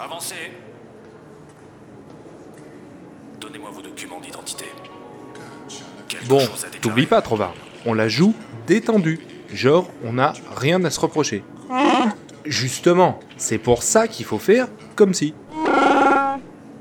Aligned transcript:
Avancez. 0.00 0.52
Donnez-moi 3.40 3.70
vos 3.72 3.82
documents 3.82 4.20
d'identité. 4.20 4.66
Bon, 6.28 6.40
t'oublies 6.80 7.06
pas, 7.06 7.20
Trovard. 7.20 7.54
On 7.84 7.94
la 7.94 8.08
joue 8.08 8.34
détendu. 8.66 9.18
Genre, 9.52 9.90
on 10.04 10.14
n'a 10.14 10.34
rien 10.56 10.84
à 10.84 10.90
se 10.90 11.00
reprocher. 11.00 11.42
Justement, 12.44 13.18
c'est 13.36 13.58
pour 13.58 13.82
ça 13.82 14.08
qu'il 14.08 14.24
faut 14.24 14.38
faire 14.38 14.68
comme 14.94 15.14
si. 15.14 15.34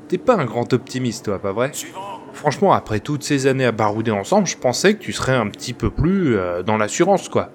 T'es 0.08 0.18
pas 0.18 0.36
un 0.36 0.46
grand 0.46 0.72
optimiste, 0.74 1.26
toi, 1.26 1.40
pas 1.40 1.52
vrai? 1.52 1.72
Suivant. 1.74 2.22
Franchement, 2.34 2.74
après 2.74 3.00
toutes 3.00 3.24
ces 3.24 3.48
années 3.48 3.66
à 3.66 3.72
barouder 3.72 4.12
ensemble, 4.12 4.48
je 4.48 4.58
pensais 4.58 4.94
que 4.94 5.00
tu 5.00 5.12
serais 5.12 5.36
un 5.36 5.48
petit 5.48 5.74
peu 5.74 5.90
plus 5.90 6.38
euh, 6.38 6.62
dans 6.62 6.78
l'assurance, 6.78 7.30
quoi. 7.30 7.50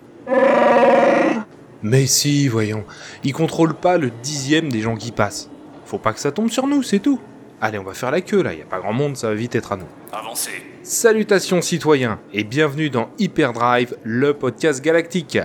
Mais 1.82 2.06
si, 2.06 2.48
voyons. 2.48 2.84
Ils 3.24 3.32
contrôlent 3.32 3.74
pas 3.74 3.96
le 3.96 4.10
dixième 4.22 4.70
des 4.70 4.80
gens 4.80 4.96
qui 4.96 5.12
passent. 5.12 5.48
Faut 5.92 5.98
pas 5.98 6.14
que 6.14 6.20
ça 6.20 6.32
tombe 6.32 6.48
sur 6.48 6.66
nous, 6.66 6.82
c'est 6.82 7.00
tout. 7.00 7.20
Allez, 7.60 7.78
on 7.78 7.82
va 7.82 7.92
faire 7.92 8.10
la 8.10 8.22
queue 8.22 8.42
là, 8.42 8.54
y 8.54 8.62
a 8.62 8.64
pas 8.64 8.78
grand 8.78 8.94
monde, 8.94 9.14
ça 9.14 9.28
va 9.28 9.34
vite 9.34 9.54
être 9.54 9.72
à 9.72 9.76
nous. 9.76 9.84
Avancez. 10.10 10.62
Salutations 10.82 11.60
citoyens 11.60 12.18
et 12.32 12.44
bienvenue 12.44 12.88
dans 12.88 13.10
Hyperdrive, 13.18 13.94
le 14.02 14.32
podcast 14.32 14.82
galactique. 14.82 15.38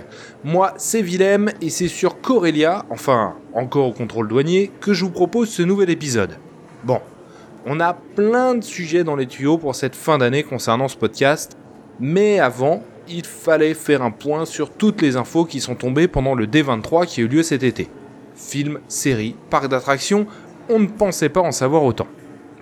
Moi, 0.44 0.72
c'est 0.78 1.02
Willem 1.02 1.50
et 1.60 1.68
c'est 1.68 1.88
sur 1.88 2.22
Corelia, 2.22 2.86
enfin 2.88 3.34
encore 3.52 3.88
au 3.88 3.92
contrôle 3.92 4.26
douanier, 4.26 4.70
que 4.80 4.94
je 4.94 5.04
vous 5.04 5.10
propose 5.10 5.50
ce 5.50 5.60
nouvel 5.60 5.90
épisode. 5.90 6.38
Bon, 6.82 7.02
on 7.66 7.78
a 7.78 7.92
plein 7.92 8.54
de 8.54 8.64
sujets 8.64 9.04
dans 9.04 9.16
les 9.16 9.26
tuyaux 9.26 9.58
pour 9.58 9.74
cette 9.74 9.94
fin 9.94 10.16
d'année 10.16 10.44
concernant 10.44 10.88
ce 10.88 10.96
podcast, 10.96 11.58
mais 12.00 12.38
avant, 12.38 12.82
il 13.06 13.26
fallait 13.26 13.74
faire 13.74 14.00
un 14.00 14.12
point 14.12 14.46
sur 14.46 14.70
toutes 14.70 15.02
les 15.02 15.16
infos 15.16 15.44
qui 15.44 15.60
sont 15.60 15.74
tombées 15.74 16.08
pendant 16.08 16.34
le 16.34 16.46
D23 16.46 17.04
qui 17.04 17.20
a 17.20 17.24
eu 17.24 17.28
lieu 17.28 17.42
cet 17.42 17.62
été. 17.62 17.90
Films, 18.38 18.78
séries, 18.86 19.34
parcs 19.50 19.68
d'attractions, 19.68 20.26
on 20.68 20.78
ne 20.78 20.86
pensait 20.86 21.28
pas 21.28 21.40
en 21.40 21.50
savoir 21.50 21.82
autant. 21.82 22.06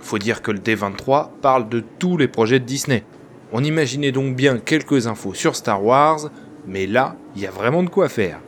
Faut 0.00 0.18
dire 0.18 0.40
que 0.40 0.50
le 0.50 0.58
D23 0.58 1.28
parle 1.42 1.68
de 1.68 1.84
tous 1.98 2.16
les 2.16 2.28
projets 2.28 2.60
de 2.60 2.64
Disney. 2.64 3.04
On 3.52 3.62
imaginait 3.62 4.10
donc 4.10 4.34
bien 4.34 4.58
quelques 4.58 5.06
infos 5.06 5.34
sur 5.34 5.54
Star 5.54 5.84
Wars, 5.84 6.30
mais 6.66 6.86
là, 6.86 7.16
il 7.36 7.42
y 7.42 7.46
a 7.46 7.50
vraiment 7.50 7.82
de 7.82 7.90
quoi 7.90 8.08
faire. 8.08 8.40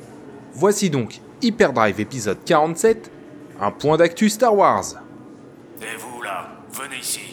Voici 0.54 0.88
donc 0.88 1.20
Hyperdrive 1.42 2.00
épisode 2.00 2.38
47, 2.44 3.10
un 3.60 3.70
point 3.70 3.98
d'actu 3.98 4.30
Star 4.30 4.56
Wars. 4.56 4.84
Et 5.82 5.96
vous 5.98 6.22
là, 6.22 6.48
venez 6.72 6.98
ici. 6.98 7.27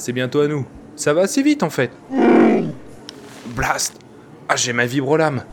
C'est 0.00 0.12
bientôt 0.12 0.40
à 0.40 0.48
nous. 0.48 0.66
Ça 0.96 1.12
va 1.14 1.22
assez 1.22 1.42
vite 1.42 1.62
en 1.62 1.70
fait. 1.70 1.90
Blast 3.54 3.94
Ah, 4.48 4.56
j'ai 4.56 4.72
ma 4.72 4.86
vibrolame. 4.86 5.44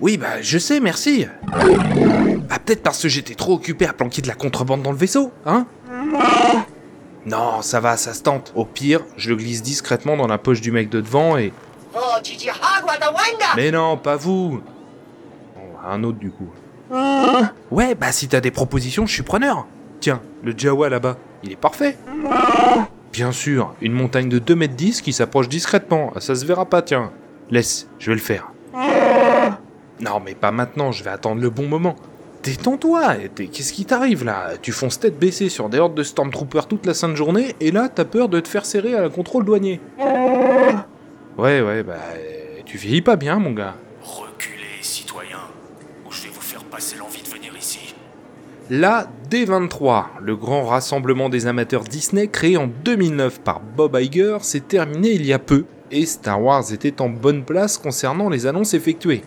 Oui, 0.00 0.16
bah, 0.16 0.40
je 0.40 0.58
sais, 0.58 0.80
merci. 0.80 1.26
Ah, 1.52 2.58
peut-être 2.58 2.82
parce 2.82 3.02
que 3.02 3.08
j'étais 3.08 3.34
trop 3.34 3.54
occupé 3.54 3.86
à 3.86 3.92
planquer 3.92 4.22
de 4.22 4.28
la 4.28 4.34
contrebande 4.34 4.82
dans 4.82 4.92
le 4.92 4.96
vaisseau, 4.96 5.32
hein 5.44 5.66
Non, 7.26 7.62
ça 7.62 7.80
va, 7.80 7.96
ça 7.96 8.14
se 8.14 8.22
tente. 8.22 8.52
Au 8.54 8.64
pire, 8.64 9.00
je 9.16 9.30
le 9.30 9.36
glisse 9.36 9.62
discrètement 9.62 10.16
dans 10.16 10.28
la 10.28 10.38
poche 10.38 10.60
du 10.60 10.70
mec 10.70 10.88
de 10.88 11.00
devant 11.00 11.36
et... 11.36 11.52
Mais 13.56 13.70
non, 13.72 13.96
pas 13.96 14.16
vous 14.16 14.60
Bon, 15.56 15.62
Un 15.88 16.04
autre 16.04 16.18
du 16.18 16.30
coup. 16.30 16.48
Ouais, 17.70 17.94
bah 17.94 18.12
si 18.12 18.28
t'as 18.28 18.40
des 18.40 18.50
propositions, 18.50 19.06
je 19.06 19.12
suis 19.12 19.22
preneur. 19.22 19.66
Tiens, 20.00 20.20
le 20.44 20.54
Jawa 20.56 20.88
là-bas, 20.88 21.16
il 21.42 21.52
est 21.52 21.56
parfait. 21.56 21.96
Bien 23.18 23.32
sûr, 23.32 23.74
une 23.80 23.94
montagne 23.94 24.28
de 24.28 24.38
2 24.38 24.54
mètres 24.54 24.76
10 24.76 25.02
qui 25.02 25.12
s'approche 25.12 25.48
discrètement. 25.48 26.12
Ça 26.20 26.36
se 26.36 26.46
verra 26.46 26.66
pas, 26.66 26.82
tiens. 26.82 27.10
Laisse, 27.50 27.88
je 27.98 28.12
vais 28.12 28.14
le 28.14 28.22
faire. 28.22 28.52
Non, 30.00 30.22
mais 30.24 30.36
pas 30.36 30.52
maintenant, 30.52 30.92
je 30.92 31.02
vais 31.02 31.10
attendre 31.10 31.42
le 31.42 31.50
bon 31.50 31.66
moment. 31.66 31.96
Détends-toi, 32.44 33.16
qu'est-ce 33.34 33.72
qui 33.72 33.84
t'arrive 33.84 34.24
là? 34.24 34.50
Tu 34.62 34.70
fonces 34.70 35.00
tête 35.00 35.18
baissée 35.18 35.48
sur 35.48 35.68
des 35.68 35.80
hordes 35.80 35.96
de 35.96 36.04
Stormtroopers 36.04 36.68
toute 36.68 36.86
la 36.86 36.94
sainte 36.94 37.16
journée, 37.16 37.56
et 37.58 37.72
là, 37.72 37.88
t'as 37.92 38.04
peur 38.04 38.28
de 38.28 38.38
te 38.38 38.46
faire 38.46 38.64
serrer 38.64 38.94
à 38.94 39.00
la 39.00 39.08
contrôle 39.08 39.44
douanier. 39.44 39.80
Ouais, 41.36 41.60
ouais, 41.60 41.82
bah. 41.82 41.96
Tu 42.66 42.78
vieillis 42.78 43.02
pas 43.02 43.16
bien, 43.16 43.40
mon 43.40 43.50
gars. 43.50 43.74
La 48.70 49.08
D23, 49.30 50.20
le 50.20 50.36
grand 50.36 50.66
rassemblement 50.66 51.30
des 51.30 51.46
amateurs 51.46 51.84
Disney 51.84 52.28
créé 52.28 52.58
en 52.58 52.66
2009 52.66 53.40
par 53.40 53.60
Bob 53.60 53.96
Iger, 53.98 54.36
s'est 54.42 54.60
terminé 54.60 55.12
il 55.12 55.24
y 55.24 55.32
a 55.32 55.38
peu, 55.38 55.64
et 55.90 56.04
Star 56.04 56.42
Wars 56.42 56.70
était 56.70 57.00
en 57.00 57.08
bonne 57.08 57.44
place 57.44 57.78
concernant 57.78 58.28
les 58.28 58.44
annonces 58.44 58.74
effectuées. 58.74 59.22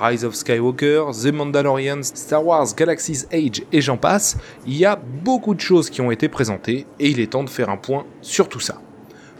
Rise 0.00 0.24
of 0.24 0.36
Skywalker, 0.36 1.06
The 1.10 1.32
Mandalorian, 1.32 2.04
Star 2.04 2.46
Wars 2.46 2.68
Galaxy's 2.76 3.26
Age 3.32 3.64
et 3.72 3.80
j'en 3.80 3.96
passe, 3.96 4.36
il 4.64 4.76
y 4.76 4.84
a 4.84 4.94
beaucoup 4.94 5.56
de 5.56 5.60
choses 5.60 5.90
qui 5.90 6.00
ont 6.00 6.12
été 6.12 6.28
présentées, 6.28 6.86
et 7.00 7.10
il 7.10 7.18
est 7.18 7.32
temps 7.32 7.42
de 7.42 7.50
faire 7.50 7.70
un 7.70 7.76
point 7.76 8.06
sur 8.22 8.48
tout 8.48 8.60
ça. 8.60 8.80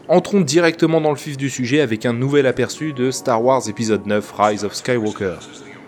Entrons 0.09 0.41
directement 0.41 0.99
dans 0.99 1.11
le 1.11 1.17
vif 1.17 1.37
du 1.37 1.49
sujet 1.49 1.79
avec 1.79 2.05
un 2.05 2.13
nouvel 2.13 2.45
aperçu 2.45 2.91
de 2.91 3.09
Star 3.09 3.41
Wars 3.41 3.69
épisode 3.69 4.05
9 4.05 4.33
Rise 4.37 4.65
of 4.65 4.75
Skywalker. 4.75 5.37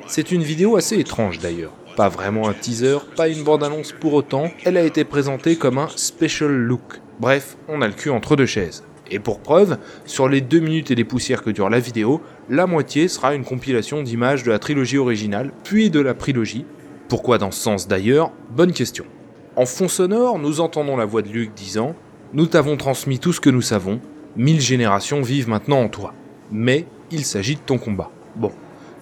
C'est 0.07 0.31
une 0.31 0.41
vidéo 0.41 0.77
assez 0.77 0.97
étrange 0.97 1.39
d'ailleurs. 1.39 1.73
Pas 1.97 2.09
vraiment 2.09 2.47
un 2.47 2.53
teaser, 2.53 3.00
pas 3.16 3.28
une 3.28 3.44
bande-annonce 3.44 3.91
pour 3.91 4.13
autant, 4.13 4.52
elle 4.63 4.78
a 4.78 4.84
été 4.84 5.03
présentée 5.03 5.56
comme 5.56 5.80
un 5.80 5.88
special 5.96 6.52
look. 6.52 7.02
Bref, 7.19 7.58
on 7.68 7.81
a 7.81 7.88
le 7.88 7.94
cul 7.96 8.12
entre 8.12 8.35
deux 8.35 8.46
chaises. 8.46 8.84
Et 9.09 9.18
pour 9.18 9.40
preuve, 9.40 9.80
sur 10.06 10.30
les 10.30 10.41
deux 10.41 10.59
minutes 10.59 10.91
et 10.91 10.96
des 10.96 11.03
poussières 11.03 11.41
que 11.41 11.50
dure 11.50 11.72
la 11.72 11.80
vidéo, 11.80 12.22
la 12.52 12.68
moitié 12.68 13.07
sera 13.07 13.34
une 13.34 13.44
compilation 13.44 14.03
d'images 14.03 14.44
de 14.44 14.52
la 14.52 14.59
trilogie 14.59 15.00
originale, 15.00 15.52
puis 15.63 15.90
de 15.90 16.00
la 16.00 16.13
prélogie. 16.13 16.66
Pourquoi 17.09 17.40
dans 17.40 17.50
ce 17.50 17.62
sens 17.62 17.88
d'ailleurs? 17.88 18.31
Bonne 18.52 18.74
question. 18.74 19.06
En 19.56 19.66
fond 19.66 19.88
sonore, 19.88 20.38
nous 20.38 20.62
entendons 20.62 20.97
la 20.97 21.06
voix 21.06 21.24
de 21.24 21.30
Luke 21.30 21.56
disant 21.56 21.96
Nous 22.31 22.46
t'avons 22.46 22.78
transmis 22.78 23.18
tout 23.18 23.34
ce 23.34 23.41
que 23.41 23.50
nous 23.50 23.63
savons, 23.63 24.00
mille 24.36 24.62
générations 24.62 25.24
vivent 25.24 25.50
maintenant 25.50 25.81
en 25.81 25.90
toi. 25.90 26.13
Mais 26.52 26.86
il 27.09 27.25
s'agit 27.25 27.56
de 27.56 27.62
ton 27.62 27.80
combat. 27.80 28.12
Bon, 28.36 28.52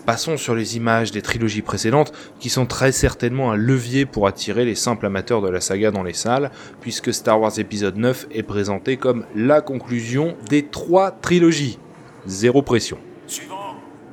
Passons 0.06 0.38
sur 0.38 0.54
les 0.54 0.78
images 0.78 1.12
des 1.12 1.24
trilogies 1.24 1.64
précédentes, 1.64 2.14
qui 2.40 2.50
sont 2.50 2.68
très 2.68 2.92
certainement 2.92 3.52
un 3.52 3.56
levier 3.56 4.06
pour 4.06 4.28
attirer 4.28 4.64
les 4.64 4.76
simples 4.76 5.08
amateurs 5.08 5.42
de 5.42 5.50
la 5.50 5.62
saga 5.62 5.90
dans 5.90 6.04
les 6.04 6.14
salles, 6.14 6.52
puisque 6.80 7.12
Star 7.12 7.42
Wars 7.42 7.58
épisode 7.58 7.98
9 7.98 8.28
est 8.32 8.44
présenté 8.44 8.98
comme 8.98 9.26
la 9.36 9.62
conclusion 9.62 10.36
des 10.48 10.68
trois 10.68 11.10
trilogies. 11.10 11.80
Zéro 12.28 12.62
pression. 12.62 13.00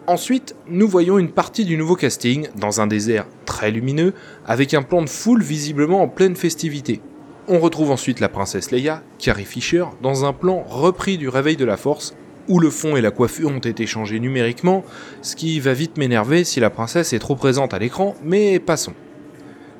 Ensuite, 0.06 0.56
nous 0.66 0.88
voyons 0.88 1.18
une 1.18 1.30
partie 1.30 1.66
du 1.66 1.76
nouveau 1.76 1.94
casting, 1.94 2.48
dans 2.56 2.80
un 2.80 2.86
désert 2.86 3.26
très 3.44 3.70
lumineux, 3.70 4.14
avec 4.46 4.72
un 4.72 4.82
plan 4.82 5.02
de 5.02 5.10
foule 5.10 5.42
visiblement 5.42 6.02
en 6.02 6.08
pleine 6.08 6.36
festivité. 6.36 7.02
On 7.48 7.58
retrouve 7.58 7.90
ensuite 7.90 8.20
la 8.20 8.30
princesse 8.30 8.70
Leia, 8.70 9.02
Carrie 9.18 9.44
Fisher, 9.44 9.84
dans 10.00 10.24
un 10.24 10.32
plan 10.32 10.64
repris 10.66 11.18
du 11.18 11.28
Réveil 11.28 11.56
de 11.56 11.64
la 11.64 11.76
Force, 11.76 12.14
où 12.48 12.58
le 12.58 12.70
fond 12.70 12.96
et 12.96 13.00
la 13.00 13.10
coiffure 13.10 13.50
ont 13.50 13.58
été 13.58 13.86
changés 13.86 14.20
numériquement, 14.20 14.84
ce 15.22 15.36
qui 15.36 15.60
va 15.60 15.72
vite 15.72 15.96
m'énerver 15.98 16.44
si 16.44 16.60
la 16.60 16.70
princesse 16.70 17.12
est 17.12 17.18
trop 17.18 17.36
présente 17.36 17.74
à 17.74 17.78
l'écran, 17.78 18.14
mais 18.22 18.58
passons. 18.58 18.94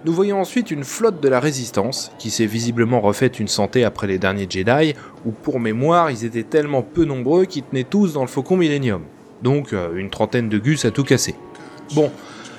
Nous 0.05 0.13
voyons 0.13 0.41
ensuite 0.41 0.73
une 0.73 0.83
flotte 0.83 1.23
de 1.23 1.29
la 1.29 1.39
résistance, 1.39 2.11
qui 2.19 2.31
s'est 2.31 2.47
visiblement 2.47 3.01
refaite 3.01 3.39
une 3.39 3.47
santé 3.47 3.85
après 3.85 4.09
les 4.09 4.19
derniers 4.19 4.49
Jedi, 4.51 4.95
où 5.25 5.31
pour 5.31 5.61
mémoire 5.61 6.11
ils 6.11 6.25
étaient 6.25 6.43
tellement 6.43 6.83
peu 6.83 7.05
nombreux 7.05 7.45
qu'ils 7.45 7.63
tenaient 7.63 7.85
tous 7.85 8.13
dans 8.13 8.23
le 8.23 8.27
Faucon 8.27 8.57
Millennium. 8.57 9.03
Donc 9.43 9.73
euh, 9.73 9.95
une 9.95 10.11
trentaine 10.11 10.49
de 10.49 10.59
gus 10.59 10.85
à 10.85 10.91
tout 10.91 11.05
casser. 11.05 11.37
Bon, 11.95 12.11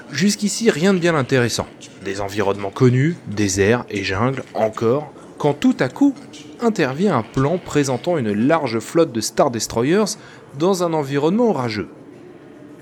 jusqu'ici 0.09 0.69
rien 0.69 0.93
de 0.93 0.99
bien 0.99 1.15
intéressant. 1.15 1.67
Des 2.05 2.21
environnements 2.21 2.69
connus, 2.69 3.17
désert 3.27 3.83
et 3.89 4.05
jungle 4.05 4.43
encore, 4.53 5.11
quand 5.43 5.59
tout 5.59 5.75
à 5.81 5.89
coup 5.89 6.15
intervient 6.61 7.17
un 7.17 7.21
plan 7.21 7.57
présentant 7.57 8.17
une 8.17 8.31
large 8.31 8.79
flotte 8.79 9.11
de 9.11 9.19
Star 9.19 9.51
Destroyers 9.51 10.15
dans 10.57 10.83
un 10.83 10.93
environnement 10.93 11.49
orageux. 11.49 11.89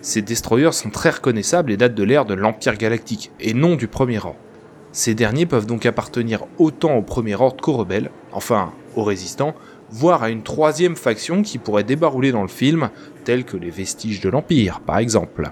Ces 0.01 0.21
destroyers 0.21 0.71
sont 0.71 0.91
très 0.91 1.09
reconnaissables 1.09 1.71
et 1.71 1.77
datent 1.77 1.95
de 1.95 2.03
l'ère 2.03 2.25
de 2.25 2.35
l'Empire 2.35 2.77
Galactique, 2.77 3.31
et 3.39 3.55
non 3.55 3.75
du 3.75 3.87
Premier 3.87 4.19
Ordre. 4.19 4.37
Ces 4.91 5.15
derniers 5.15 5.47
peuvent 5.47 5.65
donc 5.65 5.87
appartenir 5.87 6.45
autant 6.59 6.97
au 6.97 7.01
Premier 7.01 7.33
Ordre 7.33 7.59
qu'aux 7.59 7.73
rebelles, 7.73 8.11
enfin 8.31 8.73
aux 8.95 9.03
résistants, 9.03 9.55
voire 9.89 10.21
à 10.21 10.29
une 10.29 10.43
troisième 10.43 10.95
faction 10.95 11.41
qui 11.41 11.57
pourrait 11.57 11.83
débarrouler 11.83 12.31
dans 12.31 12.43
le 12.43 12.47
film, 12.47 12.91
tels 13.23 13.43
que 13.43 13.57
les 13.57 13.71
vestiges 13.71 14.21
de 14.21 14.29
l'Empire 14.29 14.81
par 14.81 14.99
exemple. 14.99 15.49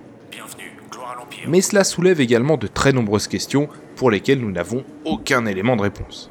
Mais 1.47 1.61
cela 1.61 1.83
soulève 1.83 2.21
également 2.21 2.57
de 2.57 2.67
très 2.67 2.93
nombreuses 2.93 3.27
questions 3.27 3.67
pour 3.95 4.11
lesquelles 4.11 4.41
nous 4.41 4.51
n'avons 4.51 4.83
aucun 5.05 5.47
élément 5.47 5.75
de 5.75 5.81
réponse. 5.81 6.29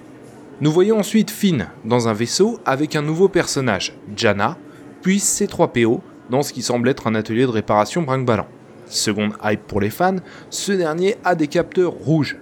Nous 0.61 0.73
voyons 0.73 0.99
ensuite 0.99 1.31
Finn 1.31 1.69
dans 1.85 2.09
un 2.09 2.13
vaisseau 2.13 2.59
avec 2.67 2.97
un 2.97 3.03
nouveau 3.03 3.29
personnage, 3.29 3.93
Jana, 4.17 4.59
puis 5.03 5.19
C3PO 5.19 6.01
dans 6.31 6.43
ce 6.43 6.53
qui 6.53 6.63
semble 6.63 6.89
être 6.89 7.07
un 7.07 7.15
atelier 7.15 7.43
de 7.43 7.51
réparation 7.51 8.03
brinque-ballant. 8.03 8.49
Seconde 8.87 9.35
hype 9.45 9.63
pour 9.69 9.81
les 9.81 9.91
fans, 9.91 10.17
ce 10.51 10.73
dernier 10.73 11.15
a 11.23 11.37
des 11.37 11.47
capteurs 11.47 11.93
rouges. 11.93 12.39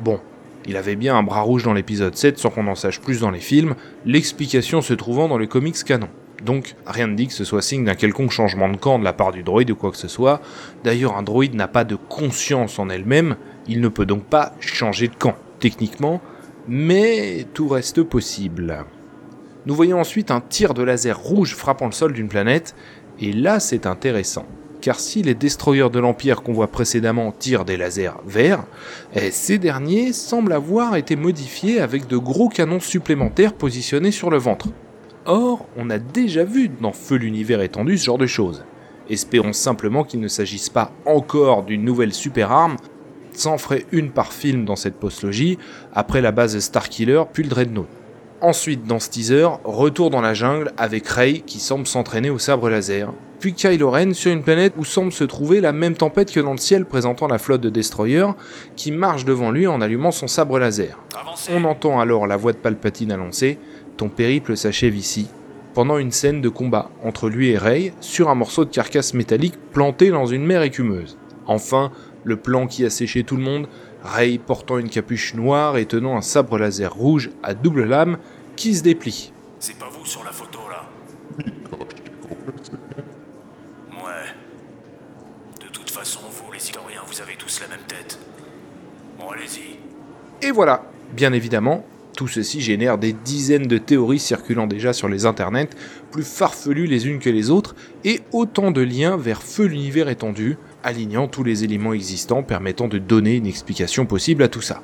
Bon, 0.00 0.18
il 0.66 0.76
avait 0.76 0.96
bien 0.96 1.16
un 1.16 1.22
bras 1.22 1.42
rouge 1.42 1.62
dans 1.62 1.72
l'épisode 1.72 2.16
7 2.16 2.36
sans 2.36 2.50
qu'on 2.50 2.66
en 2.66 2.74
sache 2.74 3.00
plus 3.00 3.20
dans 3.20 3.30
les 3.30 3.38
films, 3.38 3.76
l'explication 4.04 4.82
se 4.82 4.94
trouvant 4.94 5.28
dans 5.28 5.38
le 5.38 5.46
comics 5.46 5.84
canon. 5.84 6.08
Donc 6.44 6.74
rien 6.84 7.06
ne 7.06 7.14
dit 7.14 7.28
que 7.28 7.32
ce 7.32 7.44
soit 7.44 7.62
signe 7.62 7.84
d'un 7.84 7.94
quelconque 7.94 8.32
changement 8.32 8.70
de 8.70 8.76
camp 8.76 8.98
de 8.98 9.04
la 9.04 9.12
part 9.12 9.30
du 9.30 9.44
droïde 9.44 9.70
ou 9.70 9.76
quoi 9.76 9.92
que 9.92 9.96
ce 9.96 10.08
soit. 10.08 10.40
D'ailleurs 10.82 11.16
un 11.16 11.22
droïde 11.22 11.54
n'a 11.54 11.68
pas 11.68 11.84
de 11.84 11.94
conscience 11.94 12.80
en 12.80 12.88
elle-même, 12.88 13.36
il 13.68 13.80
ne 13.80 13.86
peut 13.86 14.06
donc 14.06 14.24
pas 14.24 14.52
changer 14.58 15.06
de 15.06 15.14
camp, 15.14 15.36
techniquement, 15.60 16.20
mais 16.68 17.46
tout 17.54 17.68
reste 17.68 18.02
possible. 18.02 18.84
Nous 19.66 19.74
voyons 19.74 20.00
ensuite 20.00 20.30
un 20.30 20.40
tir 20.40 20.74
de 20.74 20.82
laser 20.82 21.18
rouge 21.18 21.54
frappant 21.54 21.86
le 21.86 21.92
sol 21.92 22.12
d'une 22.12 22.28
planète, 22.28 22.74
et 23.20 23.32
là 23.32 23.60
c'est 23.60 23.86
intéressant. 23.86 24.46
Car 24.80 24.98
si 24.98 25.22
les 25.22 25.34
destroyers 25.34 25.90
de 25.90 26.00
l'Empire 26.00 26.42
qu'on 26.42 26.52
voit 26.52 26.66
précédemment 26.66 27.30
tirent 27.30 27.64
des 27.64 27.76
lasers 27.76 28.18
verts, 28.26 28.64
eh, 29.14 29.30
ces 29.30 29.58
derniers 29.58 30.12
semblent 30.12 30.52
avoir 30.52 30.96
été 30.96 31.14
modifiés 31.14 31.80
avec 31.80 32.08
de 32.08 32.16
gros 32.16 32.48
canons 32.48 32.80
supplémentaires 32.80 33.54
positionnés 33.54 34.10
sur 34.10 34.28
le 34.28 34.38
ventre. 34.38 34.68
Or, 35.24 35.66
on 35.76 35.88
a 35.88 36.00
déjà 36.00 36.42
vu 36.42 36.68
dans 36.68 36.92
Feu 36.92 37.14
l'univers 37.14 37.62
étendu 37.62 37.96
ce 37.96 38.06
genre 38.06 38.18
de 38.18 38.26
choses. 38.26 38.64
Espérons 39.08 39.52
simplement 39.52 40.02
qu'il 40.02 40.18
ne 40.18 40.26
s'agisse 40.26 40.68
pas 40.68 40.90
encore 41.06 41.62
d'une 41.62 41.84
nouvelle 41.84 42.12
super 42.12 42.50
arme, 42.50 42.76
s'en 43.38 43.58
ferait 43.58 43.86
une 43.92 44.10
par 44.10 44.32
film 44.32 44.64
dans 44.64 44.76
cette 44.76 44.96
postlogie, 44.96 45.58
après 45.94 46.20
la 46.20 46.32
base 46.32 46.58
Starkiller 46.58 47.22
puis 47.32 47.42
le 47.42 47.48
Dreadnought. 47.48 47.88
Ensuite, 48.40 48.84
dans 48.86 48.98
ce 48.98 49.08
teaser, 49.08 49.46
retour 49.62 50.10
dans 50.10 50.20
la 50.20 50.34
jungle 50.34 50.72
avec 50.76 51.06
Rey 51.06 51.42
qui 51.46 51.60
semble 51.60 51.86
s'entraîner 51.86 52.28
au 52.28 52.38
sabre 52.38 52.68
laser, 52.68 53.12
puis 53.38 53.54
Kylo 53.54 53.90
Ren 53.90 54.14
sur 54.14 54.32
une 54.32 54.42
planète 54.42 54.74
où 54.76 54.84
semble 54.84 55.12
se 55.12 55.24
trouver 55.24 55.60
la 55.60 55.72
même 55.72 55.94
tempête 55.94 56.32
que 56.32 56.40
dans 56.40 56.52
le 56.52 56.58
ciel 56.58 56.84
présentant 56.84 57.26
la 57.26 57.38
flotte 57.38 57.60
de 57.60 57.70
destroyers 57.70 58.32
qui 58.76 58.92
marche 58.92 59.24
devant 59.24 59.50
lui 59.50 59.66
en 59.66 59.80
allumant 59.80 60.10
son 60.12 60.28
sabre 60.28 60.58
laser. 60.58 60.98
Avancez. 61.20 61.52
On 61.54 61.64
entend 61.64 62.00
alors 62.00 62.26
la 62.26 62.36
voix 62.36 62.52
de 62.52 62.58
Palpatine 62.58 63.12
annoncer 63.12 63.58
Ton 63.96 64.08
périple 64.08 64.56
s'achève 64.56 64.96
ici, 64.96 65.28
pendant 65.74 65.98
une 65.98 66.12
scène 66.12 66.40
de 66.40 66.48
combat 66.48 66.90
entre 67.04 67.28
lui 67.28 67.50
et 67.50 67.58
Rey 67.58 67.92
sur 68.00 68.28
un 68.28 68.34
morceau 68.34 68.64
de 68.64 68.70
carcasse 68.70 69.14
métallique 69.14 69.58
planté 69.72 70.10
dans 70.10 70.26
une 70.26 70.44
mer 70.44 70.62
écumeuse. 70.62 71.16
Enfin, 71.46 71.90
le 72.24 72.36
plan 72.36 72.66
qui 72.66 72.84
a 72.84 72.90
séché 72.90 73.24
tout 73.24 73.36
le 73.36 73.42
monde, 73.42 73.68
Rey 74.02 74.38
portant 74.44 74.78
une 74.78 74.88
capuche 74.88 75.34
noire 75.34 75.76
et 75.76 75.86
tenant 75.86 76.16
un 76.16 76.22
sabre 76.22 76.58
laser 76.58 76.92
rouge 76.92 77.30
à 77.42 77.54
double 77.54 77.84
lame 77.84 78.18
qui 78.56 78.74
se 78.74 78.82
déplie. 78.82 79.32
C'est 79.58 79.78
pas 79.78 79.88
vous 79.90 80.04
sur 80.04 80.24
la 80.24 80.32
photo 80.32 80.58
là 80.70 80.88
Ouais. 83.92 85.64
De 85.64 85.68
toute 85.72 85.90
façon, 85.90 86.20
vous 86.30 86.52
les 86.52 86.58
vous 87.06 87.20
avez 87.20 87.36
tous 87.36 87.60
la 87.60 87.68
même 87.68 87.84
tête. 87.86 88.18
Bon, 89.18 89.30
allez-y. 89.30 89.76
Et 90.46 90.50
voilà, 90.50 90.90
bien 91.14 91.32
évidemment, 91.32 91.84
tout 92.16 92.28
ceci 92.28 92.60
génère 92.60 92.98
des 92.98 93.12
dizaines 93.12 93.66
de 93.66 93.78
théories 93.78 94.18
circulant 94.18 94.66
déjà 94.66 94.92
sur 94.92 95.08
les 95.08 95.26
internets, 95.26 95.70
plus 96.10 96.24
farfelues 96.24 96.86
les 96.86 97.06
unes 97.06 97.18
que 97.18 97.30
les 97.30 97.50
autres, 97.50 97.74
et 98.04 98.20
autant 98.32 98.70
de 98.70 98.80
liens 98.80 99.16
vers 99.16 99.42
Feu 99.42 99.66
l'univers 99.66 100.08
étendu, 100.08 100.56
alignant 100.82 101.28
tous 101.28 101.44
les 101.44 101.64
éléments 101.64 101.92
existants 101.92 102.42
permettant 102.42 102.88
de 102.88 102.98
donner 102.98 103.36
une 103.36 103.46
explication 103.46 104.06
possible 104.06 104.42
à 104.42 104.48
tout 104.48 104.60
ça. 104.60 104.82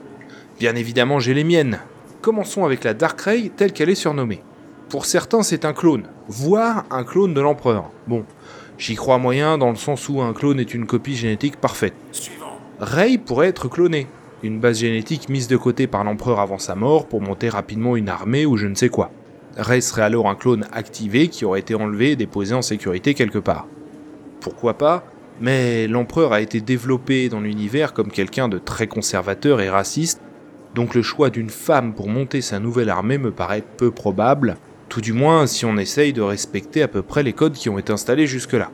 Bien 0.58 0.74
évidemment, 0.74 1.20
j'ai 1.20 1.34
les 1.34 1.44
miennes. 1.44 1.80
Commençons 2.20 2.64
avec 2.64 2.84
la 2.84 2.94
Dark 2.94 3.20
Ray 3.20 3.50
telle 3.50 3.72
qu'elle 3.72 3.90
est 3.90 3.94
surnommée. 3.94 4.42
Pour 4.88 5.04
certains, 5.04 5.42
c'est 5.42 5.64
un 5.64 5.72
clone, 5.72 6.04
voire 6.28 6.84
un 6.90 7.04
clone 7.04 7.34
de 7.34 7.40
l'empereur. 7.40 7.90
Bon, 8.06 8.24
j'y 8.78 8.94
crois 8.94 9.18
moyen 9.18 9.58
dans 9.58 9.70
le 9.70 9.76
sens 9.76 10.08
où 10.08 10.20
un 10.20 10.32
clone 10.32 10.58
est 10.58 10.74
une 10.74 10.86
copie 10.86 11.14
génétique 11.14 11.56
parfaite. 11.56 11.94
Suivant. 12.12 12.58
Rey 12.80 13.18
pourrait 13.18 13.48
être 13.48 13.68
cloné, 13.68 14.06
une 14.42 14.60
base 14.60 14.78
génétique 14.78 15.28
mise 15.28 15.48
de 15.48 15.56
côté 15.56 15.86
par 15.86 16.04
l'empereur 16.04 16.40
avant 16.40 16.58
sa 16.58 16.74
mort 16.74 17.06
pour 17.06 17.20
monter 17.20 17.48
rapidement 17.48 17.96
une 17.96 18.08
armée 18.08 18.46
ou 18.46 18.56
je 18.56 18.66
ne 18.66 18.74
sais 18.74 18.88
quoi. 18.88 19.10
Rey 19.56 19.80
serait 19.80 20.02
alors 20.02 20.28
un 20.28 20.36
clone 20.36 20.66
activé 20.72 21.28
qui 21.28 21.44
aurait 21.44 21.60
été 21.60 21.74
enlevé 21.74 22.12
et 22.12 22.16
déposé 22.16 22.54
en 22.54 22.62
sécurité 22.62 23.14
quelque 23.14 23.38
part. 23.38 23.66
Pourquoi 24.40 24.74
pas 24.74 25.04
Mais 25.40 25.86
l'empereur 25.86 26.32
a 26.32 26.40
été 26.40 26.60
développé 26.60 27.28
dans 27.28 27.40
l'univers 27.40 27.92
comme 27.92 28.10
quelqu'un 28.10 28.48
de 28.48 28.58
très 28.58 28.88
conservateur 28.88 29.60
et 29.60 29.70
raciste, 29.70 30.20
donc 30.74 30.94
le 30.94 31.02
choix 31.02 31.30
d'une 31.30 31.50
femme 31.50 31.94
pour 31.94 32.08
monter 32.08 32.40
sa 32.40 32.58
nouvelle 32.58 32.90
armée 32.90 33.18
me 33.18 33.30
paraît 33.30 33.62
peu 33.76 33.90
probable, 33.90 34.56
tout 34.88 35.00
du 35.00 35.12
moins 35.12 35.46
si 35.46 35.64
on 35.64 35.76
essaye 35.76 36.12
de 36.12 36.22
respecter 36.22 36.82
à 36.82 36.88
peu 36.88 37.02
près 37.02 37.22
les 37.22 37.32
codes 37.32 37.54
qui 37.54 37.68
ont 37.68 37.78
été 37.78 37.92
installés 37.92 38.26
jusque-là. 38.26 38.70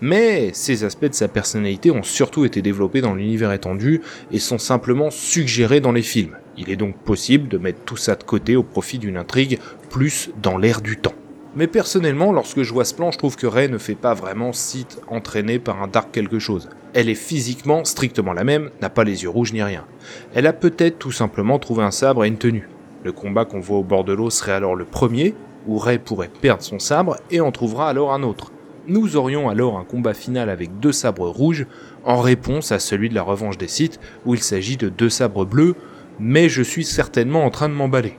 Mais 0.00 0.50
ces 0.52 0.84
aspects 0.84 1.06
de 1.06 1.14
sa 1.14 1.28
personnalité 1.28 1.90
ont 1.90 2.02
surtout 2.02 2.44
été 2.44 2.60
développés 2.60 3.00
dans 3.00 3.14
l'univers 3.14 3.52
étendu 3.52 4.02
et 4.30 4.38
sont 4.38 4.58
simplement 4.58 5.10
suggérés 5.10 5.80
dans 5.80 5.92
les 5.92 6.02
films. 6.02 6.36
Il 6.58 6.70
est 6.70 6.76
donc 6.76 6.96
possible 6.96 7.48
de 7.48 7.58
mettre 7.58 7.80
tout 7.84 7.96
ça 7.96 8.14
de 8.14 8.22
côté 8.22 8.56
au 8.56 8.62
profit 8.62 8.98
d'une 8.98 9.16
intrigue 9.16 9.58
plus 9.88 10.30
dans 10.42 10.58
l'air 10.58 10.82
du 10.82 10.98
temps. 10.98 11.14
Mais 11.56 11.66
personnellement, 11.68 12.32
lorsque 12.32 12.62
je 12.62 12.72
vois 12.74 12.84
ce 12.84 12.92
plan, 12.92 13.10
je 13.10 13.16
trouve 13.16 13.36
que 13.36 13.46
Rey 13.46 13.68
ne 13.68 13.78
fait 13.78 13.94
pas 13.94 14.12
vraiment 14.12 14.52
site 14.52 15.00
entraîné 15.08 15.58
par 15.58 15.82
un 15.82 15.88
dark 15.88 16.12
quelque 16.12 16.38
chose. 16.38 16.68
Elle 16.92 17.08
est 17.08 17.14
physiquement 17.14 17.82
strictement 17.86 18.34
la 18.34 18.44
même, 18.44 18.68
n'a 18.82 18.90
pas 18.90 19.04
les 19.04 19.22
yeux 19.22 19.30
rouges 19.30 19.54
ni 19.54 19.62
rien. 19.62 19.86
Elle 20.34 20.46
a 20.46 20.52
peut-être 20.52 20.98
tout 20.98 21.12
simplement 21.12 21.58
trouvé 21.58 21.82
un 21.82 21.90
sabre 21.90 22.26
et 22.26 22.28
une 22.28 22.36
tenue. 22.36 22.68
Le 23.04 23.12
combat 23.12 23.46
qu'on 23.46 23.60
voit 23.60 23.78
au 23.78 23.84
bord 23.84 24.04
de 24.04 24.12
l'eau 24.12 24.28
serait 24.28 24.52
alors 24.52 24.76
le 24.76 24.84
premier, 24.84 25.34
où 25.66 25.78
Rey 25.78 25.98
pourrait 25.98 26.30
perdre 26.42 26.62
son 26.62 26.78
sabre 26.78 27.16
et 27.30 27.40
en 27.40 27.52
trouvera 27.52 27.88
alors 27.88 28.12
un 28.12 28.22
autre. 28.22 28.52
Nous 28.86 29.16
aurions 29.16 29.48
alors 29.48 29.78
un 29.78 29.84
combat 29.84 30.12
final 30.12 30.50
avec 30.50 30.78
deux 30.78 30.92
sabres 30.92 31.26
rouges, 31.26 31.66
en 32.04 32.20
réponse 32.20 32.70
à 32.70 32.78
celui 32.78 33.08
de 33.08 33.14
la 33.14 33.22
revanche 33.22 33.56
des 33.56 33.66
Sith, 33.66 33.98
où 34.26 34.34
il 34.34 34.42
s'agit 34.42 34.76
de 34.76 34.90
deux 34.90 35.08
sabres 35.08 35.46
bleus, 35.46 35.74
mais 36.20 36.50
je 36.50 36.62
suis 36.62 36.84
certainement 36.84 37.46
en 37.46 37.50
train 37.50 37.70
de 37.70 37.74
m'emballer. 37.74 38.18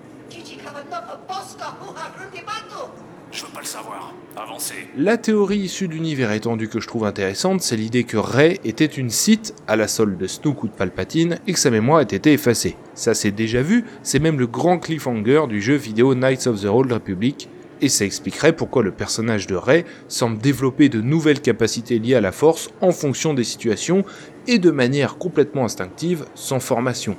Je 3.37 3.43
veux 3.43 3.51
pas 3.51 3.59
le 3.59 3.67
savoir. 3.67 4.13
Avancez. 4.35 4.86
La 4.99 5.15
théorie 5.17 5.59
issue 5.59 5.87
de 5.87 5.93
l'univers 5.93 6.31
étendu 6.31 6.69
que 6.69 6.79
je 6.79 6.87
trouve 6.87 7.05
intéressante, 7.05 7.61
c'est 7.61 7.75
l'idée 7.75 8.03
que 8.03 8.17
Rey 8.17 8.59
était 8.65 8.85
une 8.85 9.11
Sith 9.11 9.53
à 9.67 9.75
la 9.75 9.87
solde 9.87 10.17
de 10.17 10.25
Snoke 10.25 10.63
ou 10.63 10.67
de 10.69 10.73
Palpatine 10.73 11.37
et 11.45 11.53
que 11.53 11.59
sa 11.59 11.69
mémoire 11.69 12.01
ait 12.01 12.15
été 12.15 12.33
effacée. 12.33 12.77
Ça 12.95 13.13
c'est 13.13 13.29
déjà 13.29 13.61
vu, 13.61 13.85
c'est 14.01 14.17
même 14.17 14.39
le 14.39 14.47
grand 14.47 14.79
cliffhanger 14.79 15.43
du 15.49 15.61
jeu 15.61 15.75
vidéo 15.75 16.15
Knights 16.15 16.47
of 16.47 16.61
the 16.63 16.65
Old 16.65 16.91
Republic, 16.91 17.47
et 17.79 17.89
ça 17.89 18.05
expliquerait 18.05 18.55
pourquoi 18.55 18.81
le 18.81 18.91
personnage 18.91 19.45
de 19.45 19.53
Rey 19.53 19.85
semble 20.07 20.39
développer 20.39 20.89
de 20.89 20.99
nouvelles 20.99 21.41
capacités 21.41 21.99
liées 21.99 22.15
à 22.15 22.21
la 22.21 22.31
force 22.31 22.71
en 22.81 22.91
fonction 22.91 23.35
des 23.35 23.43
situations 23.43 24.03
et 24.47 24.57
de 24.57 24.71
manière 24.71 25.19
complètement 25.19 25.65
instinctive, 25.65 26.25
sans 26.33 26.59
formation. 26.59 27.15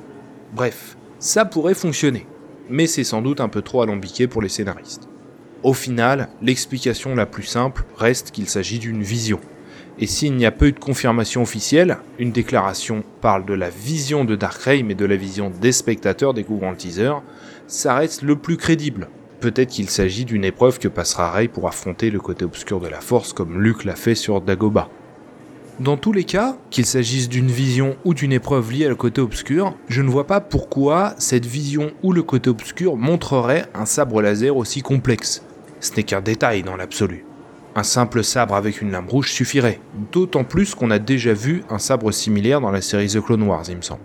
Bref, 0.52 0.97
ça 1.21 1.45
pourrait 1.45 1.75
fonctionner, 1.75 2.26
mais 2.69 2.88
c'est 2.88 3.05
sans 3.05 3.23
doute 3.23 3.41
un 3.41 3.49
peu 3.49 3.62
trop 3.62 3.83
alambiqué 3.83 4.26
pour 4.26 4.43
les 4.43 4.49
scénaristes. 4.49 5.08
Au 5.65 5.73
final, 5.73 6.29
l'explication 6.41 7.17
la 7.17 7.27
plus 7.27 7.43
simple 7.43 7.85
reste 7.97 8.31
qu'il 8.31 8.49
s'agit 8.49 8.79
d'une 8.79 9.03
vision. 9.03 9.41
Et 9.99 10.07
s'il 10.07 10.37
n'y 10.37 10.47
a 10.47 10.53
pas 10.53 10.67
eu 10.67 10.73
de 10.73 10.79
confirmation 10.79 11.43
officielle, 11.43 11.99
une 12.21 12.31
déclaration 12.31 13.03
parle 13.21 13.45
de 13.45 13.55
la 13.55 13.69
vision 13.69 14.25
de 14.25 14.37
Darkrai 14.37 14.85
mais 14.85 14.95
de 14.95 15.05
la 15.05 15.17
vision 15.17 15.50
des 15.50 15.73
spectateurs 15.73 16.33
découvrant 16.33 16.71
le 16.71 16.77
teaser, 16.77 17.12
ça 17.67 17.97
reste 17.97 18.23
le 18.23 18.37
plus 18.37 18.57
crédible. 18.57 19.09
Peut-être 19.41 19.71
qu'il 19.71 19.91
s'agit 19.91 20.25
d'une 20.25 20.45
épreuve 20.45 20.79
que 20.79 20.87
passera 20.87 21.33
Rey 21.33 21.49
pour 21.49 21.67
affronter 21.67 22.11
le 22.11 22.21
côté 22.21 22.45
obscur 22.45 22.79
de 22.79 22.87
la 22.87 23.00
force 23.00 23.33
comme 23.33 23.61
Luke 23.61 23.85
l'a 23.85 23.97
fait 23.97 24.15
sur 24.15 24.41
Dagobah. 24.41 24.88
Dans 25.81 25.97
tous 25.97 26.12
les 26.12 26.25
cas, 26.25 26.57
qu'il 26.71 26.87
s'agisse 26.87 27.29
d'une 27.29 27.50
vision 27.50 27.97
ou 28.05 28.15
d'une 28.15 28.33
épreuve 28.33 28.73
liée 28.73 28.91
au 28.91 28.97
côté 28.97 29.21
obscur, 29.21 29.77
je 29.88 30.03
ne 30.03 30.11
vois 30.11 30.27
pas 30.27 30.41
pourquoi 30.41 31.15
cette 31.19 31.47
vision 31.47 31.93
ou 32.03 32.12
le 32.12 32.25
côté 32.25 32.50
obscur 32.50 32.97
montrerait 32.97 33.67
un 33.75 33.87
sabre 33.87 34.21
laser 34.21 34.57
aussi 34.57 34.83
complexe. 34.83 35.43
Ce 35.80 35.94
n'est 35.94 36.02
qu'un 36.02 36.20
détail 36.20 36.62
dans 36.62 36.76
l'absolu. 36.76 37.25
Un 37.75 37.82
simple 37.82 38.25
sabre 38.25 38.54
avec 38.54 38.82
une 38.82 38.90
lame 38.90 39.08
rouge 39.08 39.30
suffirait, 39.30 39.80
d'autant 40.12 40.44
plus 40.44 40.75
qu'on 40.75 40.90
a 40.90 40.99
déjà 40.99 41.32
vu 41.32 41.62
un 41.70 41.78
sabre 41.78 42.11
similaire 42.11 42.61
dans 42.61 42.70
la 42.70 42.80
série 42.80 43.08
The 43.08 43.20
Clone 43.20 43.42
Wars, 43.44 43.64
il 43.68 43.76
me 43.76 43.82
semble. 43.82 44.00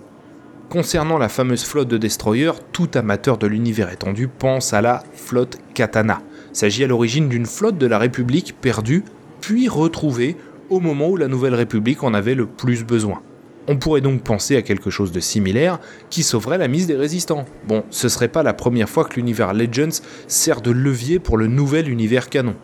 Concernant 0.70 1.18
la 1.18 1.30
fameuse 1.30 1.64
flotte 1.64 1.88
de 1.88 1.98
destroyers, 1.98 2.54
tout 2.72 2.90
amateur 2.96 3.38
de 3.38 3.48
l'univers 3.48 3.92
étendu 3.92 4.28
pense 4.28 4.74
à 4.74 4.82
la 4.82 5.04
flotte 5.14 5.58
Katana. 5.74 6.22
S'agit 6.52 6.84
à 6.84 6.88
l'origine 6.88 7.30
d'une 7.30 7.46
flotte 7.46 7.78
de 7.78 7.88
la 7.88 7.98
République 7.98 8.56
perdue, 8.60 9.04
puis 9.42 9.68
retrouvée 9.68 10.36
au 10.70 10.80
moment 10.80 11.10
où 11.10 11.18
la 11.18 11.28
Nouvelle 11.28 11.56
République 11.56 12.04
en 12.04 12.14
avait 12.14 12.36
le 12.36 12.46
plus 12.46 12.84
besoin. 12.84 13.22
On 13.68 13.78
pourrait 13.78 14.02
donc 14.02 14.24
penser 14.24 14.58
à 14.58 14.62
quelque 14.62 14.90
chose 14.90 15.14
de 15.14 15.22
similaire 15.22 15.80
qui 16.10 16.24
sauverait 16.24 16.58
la 16.58 16.68
mise 16.68 16.86
des 16.86 16.98
résistants. 16.98 17.46
Bon, 17.66 17.84
ce 17.92 18.10
serait 18.10 18.28
pas 18.28 18.44
la 18.44 18.54
première 18.54 18.90
fois 18.90 19.06
que 19.06 19.16
l'univers 19.16 19.54
Legends 19.54 20.02
sert 20.28 20.60
de 20.60 20.72
levier 20.72 21.20
pour 21.20 21.38
le 21.38 21.48
nouvel 21.48 21.90
univers 21.90 22.30
canon. 22.30 22.56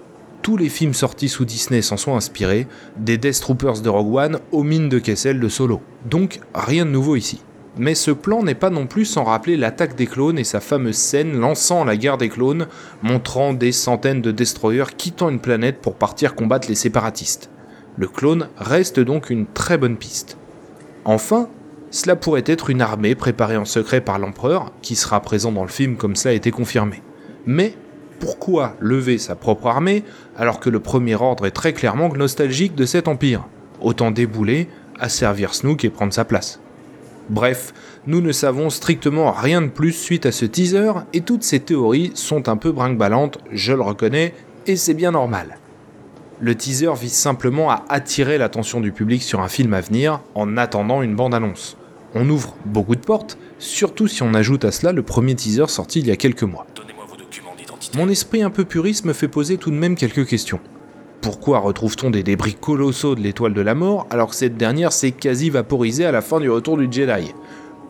tous 0.41 0.58
les 0.58 0.70
films 0.70 0.94
sortis 0.94 1.29
sous 1.29 1.46
Disney 1.46 1.82
s'en 1.82 1.98
sont 1.98 2.15
inspirés, 2.15 2.68
des 2.98 3.18
Death 3.18 3.39
Troopers 3.41 3.82
de 3.82 3.89
Rogue 3.89 4.15
One 4.15 4.39
aux 4.51 4.63
mines 4.63 4.89
de 4.89 5.00
Kessel 5.00 5.39
de 5.39 5.48
Solo. 5.48 5.82
Donc 6.10 6.39
rien 6.53 6.86
de 6.86 6.91
nouveau 6.91 7.15
ici. 7.15 7.44
Mais 7.77 7.96
ce 7.96 8.12
plan 8.12 8.44
n'est 8.44 8.56
pas 8.56 8.70
non 8.70 8.88
plus 8.88 9.06
sans 9.06 9.24
rappeler 9.24 9.56
l'attaque 9.56 9.96
des 9.96 10.08
clones 10.08 10.39
et 10.39 10.44
sa 10.44 10.60
fameuse 10.60 10.98
scène 10.98 11.39
lançant 11.39 11.86
la 11.86 11.96
guerre 11.96 12.18
des 12.18 12.29
clones, 12.29 12.68
montrant 13.03 13.53
des 13.53 13.72
centaines 13.72 14.22
de 14.22 14.32
destroyers 14.32 14.96
quittant 14.98 15.29
une 15.29 15.39
planète 15.39 15.79
pour 15.82 15.96
partir 15.96 16.36
combattre 16.36 16.68
les 16.68 16.75
séparatistes. 16.75 17.50
Le 17.96 18.08
clone 18.08 18.50
reste 18.58 19.00
donc 19.00 19.29
une 19.29 19.46
très 19.46 19.77
bonne 19.77 19.98
piste. 19.98 20.38
Enfin, 21.06 21.48
cela 21.91 22.15
pourrait 22.15 22.44
être 22.46 22.70
une 22.70 22.82
armée 22.82 23.15
préparée 23.15 23.58
en 23.58 23.65
secret 23.65 24.01
par 24.01 24.20
l'empereur, 24.20 24.72
qui 24.82 24.96
sera 24.96 25.22
présent 25.22 25.51
dans 25.51 25.63
le 25.63 25.70
film 25.70 25.96
comme 25.96 26.15
cela 26.15 26.34
a 26.34 26.36
été 26.36 26.51
confirmé. 26.51 27.01
Mais 27.46 27.74
pourquoi 28.20 28.75
lever 28.79 29.18
sa 29.18 29.36
propre 29.36 29.68
armée 29.68 30.03
alors 30.38 30.60
que 30.60 30.70
le 30.70 30.79
premier 30.79 31.15
ordre 31.15 31.46
est 31.46 31.51
très 31.51 31.74
clairement 31.74 32.10
nostalgique 32.13 32.75
de 32.75 32.86
cet 32.86 33.08
empire? 33.08 33.48
Autant 33.82 34.12
débouler, 34.12 34.68
asservir 35.00 35.56
Snook 35.56 35.86
et 35.86 35.89
prendre 35.89 36.13
sa 36.13 36.25
place. 36.25 36.60
Bref, 37.29 37.74
nous 38.08 38.22
ne 38.22 38.32
savons 38.32 38.70
strictement 38.70 39.32
rien 39.32 39.62
de 39.62 39.68
plus 39.68 39.94
suite 39.94 40.25
à 40.25 40.32
ce 40.32 40.46
teaser, 40.46 40.91
et 41.13 41.22
toutes 41.22 41.44
ces 41.44 41.60
théories 41.60 42.12
sont 42.15 42.50
un 42.50 42.58
peu 42.58 42.72
brinque-ballantes, 42.72 43.38
je 43.51 43.74
le 43.74 43.82
reconnais, 43.82 44.34
et 44.68 44.75
c'est 44.75 44.96
bien 44.96 45.12
normal. 45.12 45.60
Le 46.41 46.55
teaser 46.55 46.93
vise 46.96 47.12
simplement 47.12 47.69
à 47.69 47.84
attirer 47.89 48.38
l'attention 48.38 48.79
du 48.79 48.93
public 48.93 49.22
sur 49.22 49.41
un 49.41 49.50
film 49.50 49.74
à 49.74 49.81
venir 49.81 50.22
en 50.36 50.55
attendant 50.55 51.01
une 51.01 51.13
bande-annonce. 51.13 51.75
On 52.15 52.29
ouvre 52.29 52.55
beaucoup 52.65 52.96
de 52.96 53.01
portes, 53.01 53.38
surtout 53.58 54.08
si 54.08 54.24
on 54.24 54.34
ajoute 54.34 54.63
à 54.63 54.72
cela 54.72 54.93
le 54.93 55.03
premier 55.03 55.36
teaser 55.36 55.67
sorti 55.67 56.00
il 56.00 56.08
y 56.08 56.12
a 56.12 56.15
quelques 56.15 56.43
mois. 56.43 56.65
Donnez-moi 56.75 57.03
vos 57.10 57.17
documents 57.17 57.53
d'identité. 57.58 57.98
Mon 57.98 58.08
esprit 58.08 58.41
un 58.41 58.51
peu 58.51 58.63
puriste 58.63 59.03
me 59.03 59.12
fait 59.12 59.27
poser 59.27 59.58
tout 59.58 59.69
de 59.69 59.75
même 59.75 59.96
quelques 59.96 60.25
questions. 60.25 60.62
Pourquoi 61.19 61.60
retrouve-t-on 61.60 62.10
des 62.10 62.24
débris 62.24 62.53
colossaux 62.53 63.15
de 63.15 63.19
l'étoile 63.19 63.53
de 63.53 63.60
la 63.60 63.75
mort 63.75 64.08
alors 64.10 64.29
que 64.29 64.36
cette 64.36 64.55
dernière 64.55 64.93
s'est 64.93 65.12
quasi 65.12 65.50
vaporisée 65.50 66.05
à 66.05 66.13
la 66.13 66.22
fin 66.22 66.39
du 66.39 66.50
retour 66.50 66.77
du 66.77 66.88
Jedi? 66.89 67.34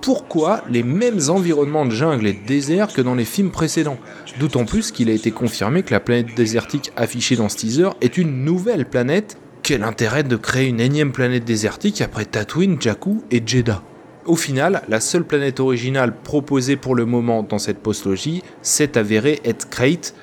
Pourquoi 0.01 0.63
les 0.69 0.83
mêmes 0.83 1.19
environnements 1.27 1.85
de 1.85 1.91
jungle 1.91 2.27
et 2.27 2.33
de 2.33 2.45
désert 2.45 2.93
que 2.93 3.01
dans 3.01 3.15
les 3.15 3.25
films 3.25 3.51
précédents 3.51 3.97
D'autant 4.39 4.63
plus 4.63 4.91
qu'il 4.91 5.09
a 5.09 5.13
été 5.13 5.31
confirmé 5.31 5.83
que 5.83 5.91
la 5.91 5.99
planète 5.99 6.35
désertique 6.35 6.91
affichée 6.95 7.35
dans 7.35 7.49
ce 7.49 7.57
teaser 7.57 7.89
est 7.99 8.17
une 8.17 8.45
nouvelle 8.45 8.85
planète. 8.85 9.37
Quel 9.61 9.83
intérêt 9.83 10.23
de 10.23 10.37
créer 10.37 10.67
une 10.67 10.79
énième 10.79 11.11
planète 11.11 11.43
désertique 11.43 12.01
après 12.01 12.23
Tatooine, 12.23 12.81
Jakku 12.81 13.23
et 13.29 13.43
Jeddah? 13.45 13.81
Au 14.25 14.37
final, 14.37 14.83
la 14.87 15.01
seule 15.01 15.25
planète 15.25 15.59
originale 15.59 16.13
proposée 16.15 16.77
pour 16.77 16.95
le 16.95 17.05
moment 17.05 17.43
dans 17.43 17.57
cette 17.57 17.79
postlogie 17.79 18.41
s'est 18.61 18.97
avérée 18.97 19.41
être 19.43 19.69
Crate, 19.69 20.13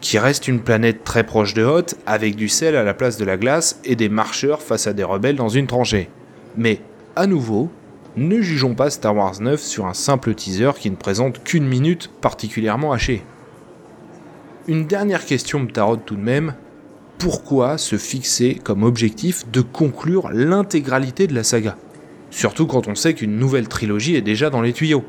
qui 0.00 0.18
reste 0.18 0.46
une 0.46 0.60
planète 0.60 1.02
très 1.02 1.24
proche 1.24 1.54
de 1.54 1.64
Hoth, 1.64 1.96
avec 2.06 2.36
du 2.36 2.48
sel 2.48 2.76
à 2.76 2.84
la 2.84 2.94
place 2.94 3.16
de 3.16 3.24
la 3.24 3.36
glace 3.36 3.80
et 3.84 3.96
des 3.96 4.08
marcheurs 4.08 4.62
face 4.62 4.86
à 4.86 4.92
des 4.92 5.04
rebelles 5.04 5.36
dans 5.36 5.48
une 5.48 5.66
tranchée. 5.66 6.10
Mais, 6.56 6.80
à 7.16 7.26
nouveau, 7.26 7.70
ne 8.16 8.40
jugeons 8.40 8.74
pas 8.74 8.90
Star 8.90 9.14
Wars 9.14 9.40
9 9.40 9.60
sur 9.60 9.86
un 9.86 9.94
simple 9.94 10.34
teaser 10.34 10.72
qui 10.78 10.90
ne 10.90 10.96
présente 10.96 11.44
qu'une 11.44 11.66
minute 11.66 12.10
particulièrement 12.20 12.92
hachée. 12.92 13.22
Une 14.68 14.86
dernière 14.86 15.20
me 15.20 15.70
taraude 15.70 16.00
tout 16.04 16.16
de 16.16 16.22
même, 16.22 16.54
pourquoi 17.18 17.78
se 17.78 17.96
fixer 17.96 18.54
comme 18.62 18.82
objectif 18.82 19.50
de 19.50 19.60
conclure 19.60 20.30
l'intégralité 20.32 21.26
de 21.26 21.34
la 21.34 21.44
saga? 21.44 21.76
Surtout 22.30 22.66
quand 22.66 22.88
on 22.88 22.94
sait 22.94 23.14
qu'une 23.14 23.38
nouvelle 23.38 23.68
trilogie 23.68 24.16
est 24.16 24.22
déjà 24.22 24.50
dans 24.50 24.60
les 24.60 24.72
tuyaux. 24.72 25.04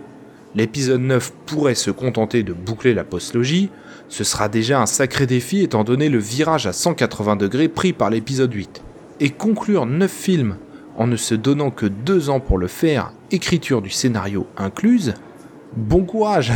L'épisode 0.56 1.02
9 1.02 1.34
pourrait 1.46 1.76
se 1.76 1.92
contenter 1.92 2.44
de 2.44 2.54
boucler 2.54 2.94
la 2.94 3.04
postlogie, 3.04 3.70
ce 4.10 4.24
sera 4.24 4.48
déjà 4.48 4.82
un 4.82 4.86
sacré 4.86 5.26
défi 5.26 5.62
étant 5.62 5.84
donné 5.84 6.10
le 6.10 6.20
virage 6.20 6.68
à 6.68 6.74
180 6.74 7.36
degrés 7.36 7.68
pris 7.68 7.94
par 7.94 8.10
l'épisode 8.10 8.54
8. 8.54 8.82
Et 9.20 9.30
conclure 9.30 9.86
9 9.86 10.10
films 10.12 10.58
en 10.98 11.08
ne 11.08 11.16
se 11.16 11.36
donnant 11.36 11.72
que 11.72 11.86
2 11.86 12.30
ans 12.30 12.40
pour 12.40 12.58
le 12.58 12.68
faire, 12.68 13.14
écriture 13.32 13.82
du 13.82 13.90
scénario 13.90 14.48
incluse, 14.58 15.14
bon 15.76 16.04
courage 16.04 16.54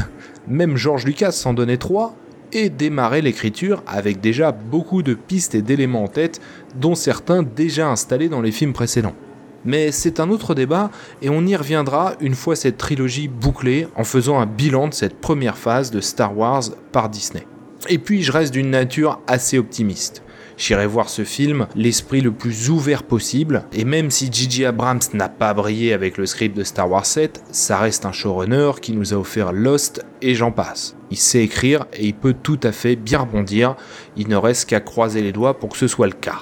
Même 0.47 0.75
George 0.75 1.05
Lucas 1.05 1.31
s'en 1.31 1.53
donnait 1.53 1.77
3, 1.77 2.15
et 2.53 2.69
démarrer 2.69 3.21
l'écriture 3.21 3.83
avec 3.87 4.19
déjà 4.19 4.51
beaucoup 4.51 5.03
de 5.03 5.13
pistes 5.13 5.55
et 5.55 5.61
d'éléments 5.61 6.03
en 6.03 6.07
tête, 6.07 6.41
dont 6.75 6.95
certains 6.95 7.43
déjà 7.43 7.89
installés 7.89 8.29
dans 8.29 8.41
les 8.41 8.51
films 8.51 8.73
précédents. 8.73 9.15
Mais 9.63 9.91
c'est 9.91 10.19
un 10.19 10.29
autre 10.29 10.55
débat 10.55 10.89
et 11.21 11.29
on 11.29 11.45
y 11.45 11.55
reviendra 11.55 12.15
une 12.19 12.33
fois 12.33 12.55
cette 12.55 12.77
trilogie 12.77 13.27
bouclée 13.27 13.87
en 13.95 14.03
faisant 14.03 14.39
un 14.39 14.47
bilan 14.47 14.87
de 14.87 14.93
cette 14.93 15.21
première 15.21 15.57
phase 15.57 15.91
de 15.91 16.01
Star 16.01 16.35
Wars 16.35 16.63
par 16.91 17.09
Disney. 17.09 17.45
Et 17.87 17.99
puis 17.99 18.23
je 18.23 18.31
reste 18.31 18.53
d'une 18.53 18.71
nature 18.71 19.21
assez 19.27 19.59
optimiste. 19.59 20.23
J'irai 20.61 20.85
voir 20.85 21.09
ce 21.09 21.23
film 21.23 21.65
l'esprit 21.75 22.21
le 22.21 22.31
plus 22.31 22.69
ouvert 22.69 23.01
possible, 23.01 23.63
et 23.73 23.83
même 23.83 24.11
si 24.11 24.31
J.J. 24.31 24.65
Abrams 24.65 25.01
n'a 25.13 25.27
pas 25.27 25.55
brillé 25.55 25.91
avec 25.91 26.19
le 26.19 26.27
script 26.27 26.55
de 26.55 26.63
Star 26.63 26.87
Wars 26.87 27.07
7, 27.07 27.41
ça 27.51 27.79
reste 27.79 28.05
un 28.05 28.11
showrunner 28.11 28.73
qui 28.79 28.91
nous 28.91 29.11
a 29.11 29.17
offert 29.17 29.53
Lost 29.53 30.05
et 30.21 30.35
j'en 30.35 30.51
passe. 30.51 30.95
Il 31.09 31.17
sait 31.17 31.41
écrire 31.41 31.87
et 31.93 32.05
il 32.05 32.13
peut 32.13 32.35
tout 32.35 32.59
à 32.61 32.71
fait 32.71 32.95
bien 32.95 33.21
rebondir, 33.21 33.75
il 34.15 34.27
ne 34.27 34.35
reste 34.35 34.69
qu'à 34.69 34.79
croiser 34.81 35.23
les 35.23 35.31
doigts 35.31 35.57
pour 35.57 35.69
que 35.69 35.77
ce 35.79 35.87
soit 35.87 36.05
le 36.05 36.13
cas. 36.13 36.41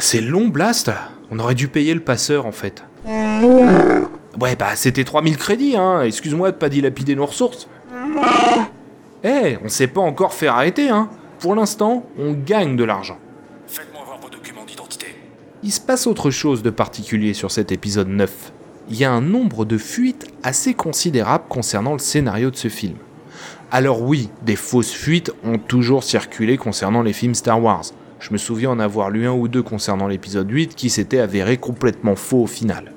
C'est 0.00 0.20
long, 0.20 0.48
Blast 0.48 0.90
On 1.30 1.38
aurait 1.38 1.54
dû 1.54 1.68
payer 1.68 1.94
le 1.94 2.00
passeur, 2.00 2.44
en 2.46 2.52
fait. 2.52 2.82
Ouais, 4.40 4.56
bah 4.56 4.74
c'était 4.74 5.04
3000 5.04 5.36
crédits, 5.36 5.76
hein. 5.76 6.02
Excuse-moi 6.02 6.50
de 6.50 6.56
pas 6.56 6.68
dilapider 6.68 7.14
nos 7.14 7.26
ressources. 7.26 7.68
Eh, 9.24 9.58
on 9.64 9.68
sait 9.68 9.88
pas 9.88 10.00
encore 10.00 10.32
faire 10.32 10.54
arrêter, 10.54 10.88
hein. 10.88 11.08
Pour 11.40 11.54
l'instant, 11.54 12.04
on 12.18 12.32
gagne 12.32 12.76
de 12.76 12.84
l'argent. 12.84 13.18
Faites-moi 13.66 14.02
voir 14.06 14.18
vos 14.20 14.28
documents 14.28 14.64
d'identité. 14.64 15.06
Il 15.62 15.72
se 15.72 15.80
passe 15.80 16.06
autre 16.06 16.30
chose 16.30 16.62
de 16.62 16.70
particulier 16.70 17.34
sur 17.34 17.50
cet 17.50 17.72
épisode 17.72 18.08
9. 18.08 18.52
Il 18.88 18.96
y 18.96 19.04
a 19.04 19.12
un 19.12 19.20
nombre 19.20 19.64
de 19.64 19.78
fuites 19.78 20.26
assez 20.42 20.74
considérable 20.74 21.44
concernant 21.48 21.92
le 21.92 21.98
scénario 21.98 22.50
de 22.50 22.56
ce 22.56 22.68
film. 22.68 22.96
Alors 23.72 24.00
oui, 24.00 24.30
des 24.42 24.54
fausses 24.54 24.92
fuites 24.92 25.32
ont 25.44 25.58
toujours 25.58 26.04
circulé 26.04 26.56
concernant 26.56 27.02
les 27.02 27.12
films 27.12 27.34
Star 27.34 27.60
Wars. 27.60 27.84
Je 28.20 28.32
me 28.32 28.38
souviens 28.38 28.70
en 28.70 28.78
avoir 28.78 29.10
lu 29.10 29.26
un 29.26 29.32
ou 29.32 29.48
deux 29.48 29.62
concernant 29.62 30.06
l'épisode 30.06 30.50
8 30.50 30.74
qui 30.74 30.88
s'était 30.88 31.18
avéré 31.18 31.56
complètement 31.56 32.16
faux 32.16 32.44
au 32.44 32.46
final. 32.46 32.92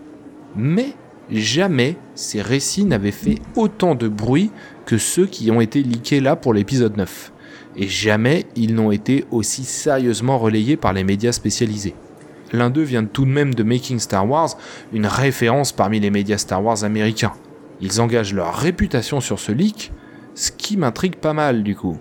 Mais 0.55 0.93
jamais 1.31 1.97
ces 2.15 2.41
récits 2.41 2.85
n'avaient 2.85 3.11
fait 3.11 3.39
autant 3.55 3.95
de 3.95 4.07
bruit 4.07 4.51
que 4.85 4.97
ceux 4.97 5.27
qui 5.27 5.51
ont 5.51 5.61
été 5.61 5.83
leakés 5.83 6.19
là 6.19 6.35
pour 6.35 6.53
l'épisode 6.53 6.97
9. 6.97 7.31
Et 7.75 7.87
jamais 7.87 8.45
ils 8.55 8.73
n'ont 8.73 8.91
été 8.91 9.25
aussi 9.31 9.63
sérieusement 9.63 10.39
relayés 10.39 10.77
par 10.77 10.93
les 10.93 11.03
médias 11.03 11.31
spécialisés. 11.31 11.95
L'un 12.51 12.69
d'eux 12.69 12.83
vient 12.83 13.05
tout 13.05 13.25
de 13.25 13.29
même 13.29 13.53
de 13.53 13.63
Making 13.63 13.99
Star 13.99 14.27
Wars, 14.27 14.57
une 14.91 15.05
référence 15.05 15.71
parmi 15.71 15.99
les 15.99 16.09
médias 16.09 16.39
Star 16.39 16.63
Wars 16.63 16.83
américains. 16.83 17.33
Ils 17.79 18.01
engagent 18.01 18.33
leur 18.33 18.55
réputation 18.55 19.21
sur 19.21 19.39
ce 19.39 19.51
leak, 19.51 19.91
ce 20.33 20.51
qui 20.51 20.75
m'intrigue 20.75 21.15
pas 21.15 21.33
mal 21.33 21.63
du 21.63 21.75
coup. 21.75 21.97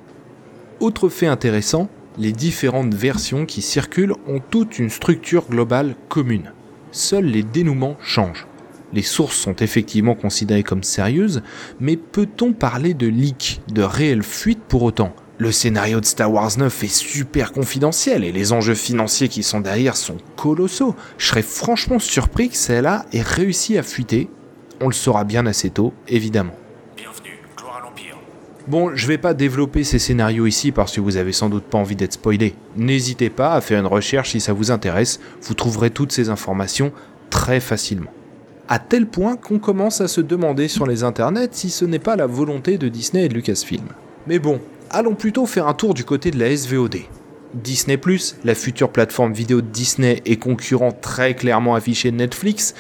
Autre 0.81 1.09
fait 1.09 1.27
intéressant, 1.27 1.89
les 2.19 2.33
différentes 2.33 2.95
versions 2.95 3.47
qui 3.47 3.63
circulent 3.63 4.15
ont 4.27 4.41
toutes 4.41 4.79
une 4.79 4.91
structure 4.91 5.47
globale 5.49 5.95
commune. 6.09 6.53
Seuls 6.91 7.27
les 7.27 7.43
dénouements 7.43 7.97
changent. 8.01 8.48
Les 8.93 9.03
sources 9.03 9.37
sont 9.37 9.57
effectivement 9.57 10.15
considérées 10.15 10.63
comme 10.63 10.83
sérieuses, 10.83 11.43
mais 11.81 11.97
peut-on 11.97 12.53
parler 12.53 12.95
de 12.95 13.07
leak, 13.07 13.61
de 13.73 13.83
réelle 13.83 14.23
fuite 14.23 14.61
pour 14.67 14.83
autant? 14.83 15.15
Le 15.41 15.53
scénario 15.53 16.01
de 16.01 16.05
Star 16.05 16.33
Wars 16.33 16.51
9 16.59 16.83
est 16.83 16.93
super 16.93 17.53
confidentiel 17.53 18.25
et 18.25 18.33
les 18.33 18.53
enjeux 18.53 18.75
financiers 18.75 19.29
qui 19.29 19.45
sont 19.45 19.61
derrière 19.61 19.97
sont 19.97 20.17
colossaux. 20.37 20.97
Je 21.17 21.27
serais 21.27 21.43
franchement 21.43 22.01
surpris 22.01 22.49
que 22.49 22.57
celle-là 22.57 23.07
ait 23.13 23.23
réussi 23.23 23.79
à 23.79 23.85
fuiter. 23.85 24.29
On 24.81 24.89
le 24.89 24.95
saura 24.95 25.23
bien 25.23 25.47
assez 25.47 25.71
tôt, 25.71 25.93
évidemment. 26.09 26.55
Bon, 28.67 28.95
je 28.95 29.07
vais 29.07 29.17
pas 29.17 29.33
développer 29.33 29.85
ces 29.85 29.99
scénarios 29.99 30.47
ici 30.47 30.73
parce 30.73 30.95
que 30.95 31.01
vous 31.01 31.17
avez 31.17 31.33
sans 31.33 31.49
doute 31.49 31.65
pas 31.65 31.79
envie 31.79 31.97
d'être 31.97 32.15
spoilé. 32.15 32.55
N'hésitez 32.77 33.31
pas 33.31 33.55
à 33.55 33.61
faire 33.61 33.81
une 33.81 33.87
recherche 33.87 34.33
si 34.33 34.41
ça 34.41 34.53
vous 34.53 34.71
intéresse, 34.71 35.21
vous 35.41 35.55
trouverez 35.55 35.91
toutes 35.91 36.13
ces 36.13 36.29
informations 36.29 36.93
très 37.31 37.61
facilement. 37.61 38.11
À 38.69 38.79
tel 38.79 39.07
point 39.07 39.37
qu'on 39.37 39.59
commence 39.59 40.01
à 40.01 40.09
se 40.09 40.21
demander 40.21 40.69
sur 40.69 40.87
les 40.87 41.03
internets 41.03 41.49
si 41.53 41.71
ce 41.71 41.85
n'est 41.85 41.99
pas 41.99 42.17
la 42.17 42.27
volonté 42.27 42.79
de 42.79 42.89
Disney 42.89 43.25
et 43.25 43.29
de 43.29 43.35
Lucasfilm. 43.35 43.87
Mais 44.27 44.39
bon, 44.39 44.61
allons 44.91 45.15
plutôt 45.15 45.47
faire 45.47 45.67
un 45.67 45.75
tour 45.75 45.95
du 45.95 46.05
côté 46.05 46.31
de 46.31 46.39
la 46.39 46.55
SVOD. 46.55 46.97
Disney⁇ 47.55 47.97
la 48.45 48.55
future 48.55 48.91
plateforme 48.91 49.33
vidéo 49.33 49.63
de 49.63 49.67
Disney 49.67 50.23
et 50.27 50.37
concurrent 50.37 50.93
très 50.93 51.35
clairement 51.35 51.75
affiché 51.75 52.11
de 52.11 52.17
Netflix, 52.17 52.75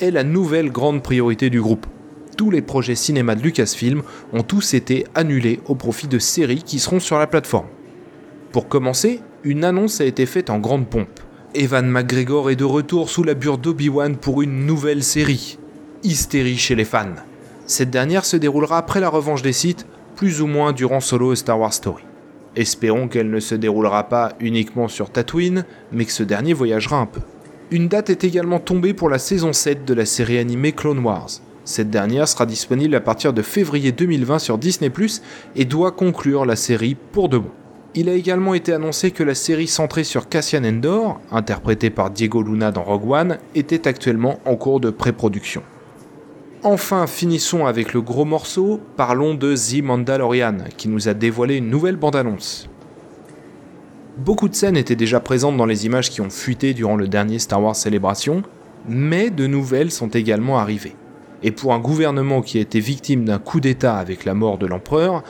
est 0.00 0.10
la 0.10 0.24
nouvelle 0.24 0.72
grande 0.72 1.02
priorité 1.02 1.50
du 1.50 1.60
groupe 1.60 1.86
tous 2.34 2.50
les 2.50 2.62
projets 2.62 2.94
cinéma 2.94 3.34
de 3.34 3.42
Lucasfilm 3.42 4.02
ont 4.32 4.42
tous 4.42 4.74
été 4.74 5.06
annulés 5.14 5.60
au 5.66 5.74
profit 5.74 6.08
de 6.08 6.18
séries 6.18 6.62
qui 6.62 6.78
seront 6.78 7.00
sur 7.00 7.18
la 7.18 7.26
plateforme. 7.26 7.68
Pour 8.52 8.68
commencer, 8.68 9.20
une 9.42 9.64
annonce 9.64 10.00
a 10.00 10.04
été 10.04 10.26
faite 10.26 10.50
en 10.50 10.58
grande 10.58 10.88
pompe. 10.88 11.20
Evan 11.56 11.86
McGregor 11.88 12.50
est 12.50 12.56
de 12.56 12.64
retour 12.64 13.08
sous 13.08 13.22
la 13.22 13.34
bure 13.34 13.58
d'Obi-Wan 13.58 14.16
pour 14.16 14.42
une 14.42 14.66
nouvelle 14.66 15.04
série. 15.04 15.56
Hystérie 16.02 16.56
chez 16.56 16.74
les 16.74 16.84
fans. 16.84 17.14
Cette 17.66 17.90
dernière 17.90 18.24
se 18.24 18.36
déroulera 18.36 18.76
après 18.76 18.98
la 18.98 19.08
revanche 19.08 19.42
des 19.42 19.52
Sith, 19.52 19.86
plus 20.16 20.40
ou 20.40 20.48
moins 20.48 20.72
durant 20.72 20.98
Solo 20.98 21.32
et 21.32 21.36
Star 21.36 21.60
Wars 21.60 21.72
Story. 21.72 22.02
Espérons 22.56 23.06
qu'elle 23.06 23.30
ne 23.30 23.38
se 23.38 23.54
déroulera 23.54 24.08
pas 24.08 24.32
uniquement 24.40 24.88
sur 24.88 25.10
Tatooine, 25.10 25.64
mais 25.92 26.04
que 26.04 26.12
ce 26.12 26.24
dernier 26.24 26.54
voyagera 26.54 26.98
un 26.98 27.06
peu. 27.06 27.20
Une 27.70 27.86
date 27.86 28.10
est 28.10 28.24
également 28.24 28.58
tombée 28.58 28.92
pour 28.92 29.08
la 29.08 29.20
saison 29.20 29.52
7 29.52 29.84
de 29.84 29.94
la 29.94 30.06
série 30.06 30.38
animée 30.38 30.72
Clone 30.72 31.04
Wars. 31.04 31.30
Cette 31.64 31.88
dernière 31.88 32.26
sera 32.26 32.46
disponible 32.46 32.96
à 32.96 33.00
partir 33.00 33.32
de 33.32 33.42
février 33.42 33.92
2020 33.92 34.40
sur 34.40 34.58
Disney⁇ 34.58 34.90
et 35.54 35.64
doit 35.64 35.92
conclure 35.92 36.46
la 36.46 36.56
série 36.56 36.96
pour 37.12 37.28
de 37.28 37.38
bon. 37.38 37.50
Il 37.96 38.08
a 38.08 38.14
également 38.14 38.54
été 38.54 38.72
annoncé 38.72 39.12
que 39.12 39.22
la 39.22 39.36
série 39.36 39.68
centrée 39.68 40.02
sur 40.02 40.28
Cassian 40.28 40.64
Endor, 40.64 41.20
interprétée 41.30 41.90
par 41.90 42.10
Diego 42.10 42.42
Luna 42.42 42.72
dans 42.72 42.82
Rogue 42.82 43.08
One, 43.08 43.38
était 43.54 43.86
actuellement 43.86 44.40
en 44.46 44.56
cours 44.56 44.80
de 44.80 44.90
pré-production. 44.90 45.62
Enfin, 46.64 47.06
finissons 47.06 47.66
avec 47.66 47.92
le 47.92 48.00
gros 48.00 48.24
morceau, 48.24 48.80
parlons 48.96 49.34
de 49.34 49.54
The 49.54 49.84
Mandalorian, 49.84 50.56
qui 50.76 50.88
nous 50.88 51.08
a 51.08 51.14
dévoilé 51.14 51.58
une 51.58 51.70
nouvelle 51.70 51.94
bande-annonce. 51.94 52.68
Beaucoup 54.18 54.48
de 54.48 54.56
scènes 54.56 54.76
étaient 54.76 54.96
déjà 54.96 55.20
présentes 55.20 55.56
dans 55.56 55.66
les 55.66 55.86
images 55.86 56.10
qui 56.10 56.20
ont 56.20 56.30
fuité 56.30 56.74
durant 56.74 56.96
le 56.96 57.06
dernier 57.06 57.38
Star 57.38 57.62
Wars 57.62 57.76
Célébration, 57.76 58.42
mais 58.88 59.30
de 59.30 59.46
nouvelles 59.46 59.92
sont 59.92 60.08
également 60.08 60.58
arrivées. 60.58 60.96
Et 61.44 61.50
pour 61.50 61.74
un 61.74 61.78
gouvernement 61.78 62.40
qui 62.40 62.56
a 62.56 62.62
été 62.62 62.80
victime 62.80 63.26
d'un 63.26 63.38
coup 63.38 63.60
d'État 63.60 63.98
avec 63.98 64.24
la 64.24 64.32
mort 64.32 64.56
de 64.56 64.66
l'empereur, 64.66 65.22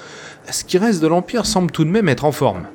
ce 0.50 0.64
qui 0.64 0.78
reste 0.78 1.00
de 1.00 1.06
l'Empire 1.06 1.46
semble 1.46 1.70
tout 1.70 1.84
de 1.84 1.90
même 1.90 2.08
être 2.08 2.24
en 2.24 2.32
forme. 2.32 2.66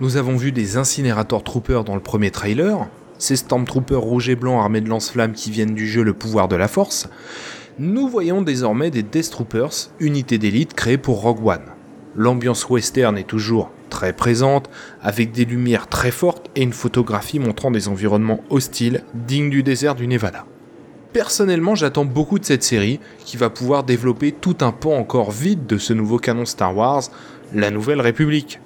Nous 0.00 0.16
avons 0.16 0.36
vu 0.36 0.52
des 0.52 0.76
incinérateurs 0.76 1.42
troopers 1.42 1.84
dans 1.84 1.94
le 1.94 2.00
premier 2.00 2.30
trailer, 2.30 2.86
ces 3.18 3.36
Stormtroopers 3.36 4.00
rouges 4.00 4.28
et 4.28 4.36
blancs 4.36 4.60
armés 4.60 4.80
de 4.80 4.88
lance-flammes 4.88 5.32
qui 5.32 5.50
viennent 5.50 5.74
du 5.74 5.86
jeu 5.86 6.02
Le 6.02 6.12
pouvoir 6.12 6.48
de 6.48 6.56
la 6.56 6.68
force, 6.68 7.08
nous 7.78 8.08
voyons 8.08 8.42
désormais 8.42 8.90
des 8.90 9.02
Death 9.02 9.30
Troopers, 9.30 9.90
unité 10.00 10.38
d'élite 10.38 10.74
créée 10.74 10.98
pour 10.98 11.20
Rogue 11.20 11.46
One. 11.46 11.64
L'ambiance 12.14 12.68
western 12.68 13.18
est 13.18 13.26
toujours 13.26 13.70
très 13.90 14.12
présente, 14.12 14.70
avec 15.02 15.32
des 15.32 15.44
lumières 15.44 15.88
très 15.88 16.10
fortes 16.10 16.50
et 16.56 16.62
une 16.62 16.72
photographie 16.72 17.38
montrant 17.38 17.70
des 17.70 17.88
environnements 17.88 18.40
hostiles 18.50 19.04
dignes 19.14 19.50
du 19.50 19.62
désert 19.62 19.94
du 19.94 20.06
Nevada. 20.06 20.44
Personnellement, 21.16 21.74
j'attends 21.74 22.04
beaucoup 22.04 22.38
de 22.38 22.44
cette 22.44 22.62
série, 22.62 23.00
qui 23.24 23.38
va 23.38 23.48
pouvoir 23.48 23.84
développer 23.84 24.32
tout 24.32 24.58
un 24.60 24.70
pan 24.70 24.98
encore 24.98 25.30
vide 25.30 25.64
de 25.64 25.78
ce 25.78 25.94
nouveau 25.94 26.18
canon 26.18 26.44
Star 26.44 26.76
Wars, 26.76 27.04
la 27.54 27.70
Nouvelle 27.70 28.02
République. 28.02 28.60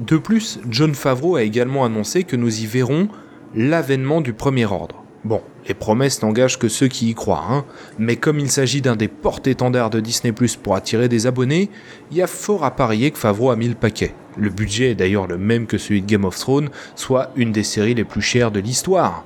De 0.00 0.16
plus, 0.16 0.58
John 0.68 0.96
Favreau 0.96 1.36
a 1.36 1.44
également 1.44 1.84
annoncé 1.84 2.24
que 2.24 2.34
nous 2.34 2.60
y 2.60 2.66
verrons 2.66 3.06
l'avènement 3.54 4.20
du 4.20 4.32
Premier 4.32 4.64
Ordre. 4.64 5.04
Bon, 5.22 5.42
les 5.68 5.74
promesses 5.74 6.20
n'engagent 6.22 6.58
que 6.58 6.66
ceux 6.66 6.88
qui 6.88 7.08
y 7.08 7.14
croient, 7.14 7.46
hein. 7.48 7.64
mais 8.00 8.16
comme 8.16 8.40
il 8.40 8.50
s'agit 8.50 8.82
d'un 8.82 8.96
des 8.96 9.06
porte-étendards 9.06 9.90
de 9.90 10.00
Disney 10.00 10.34
pour 10.60 10.74
attirer 10.74 11.08
des 11.08 11.28
abonnés, 11.28 11.70
il 12.10 12.16
y 12.16 12.22
a 12.22 12.26
fort 12.26 12.64
à 12.64 12.74
parier 12.74 13.12
que 13.12 13.18
Favreau 13.18 13.50
a 13.50 13.56
mis 13.56 13.68
le 13.68 13.76
paquet. 13.76 14.12
Le 14.36 14.50
budget 14.50 14.90
est 14.90 14.96
d'ailleurs 14.96 15.28
le 15.28 15.38
même 15.38 15.68
que 15.68 15.78
celui 15.78 16.02
de 16.02 16.08
Game 16.08 16.24
of 16.24 16.36
Thrones, 16.36 16.70
soit 16.96 17.30
une 17.36 17.52
des 17.52 17.62
séries 17.62 17.94
les 17.94 18.02
plus 18.02 18.22
chères 18.22 18.50
de 18.50 18.58
l'histoire. 18.58 19.24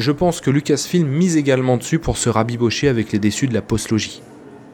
Je 0.00 0.12
pense 0.12 0.40
que 0.40 0.50
Lucasfilm 0.50 1.06
mise 1.06 1.36
également 1.36 1.76
dessus 1.76 1.98
pour 1.98 2.16
se 2.16 2.30
rabibocher 2.30 2.88
avec 2.88 3.12
les 3.12 3.18
déçus 3.18 3.48
de 3.48 3.52
la 3.52 3.60
postlogie. 3.60 4.22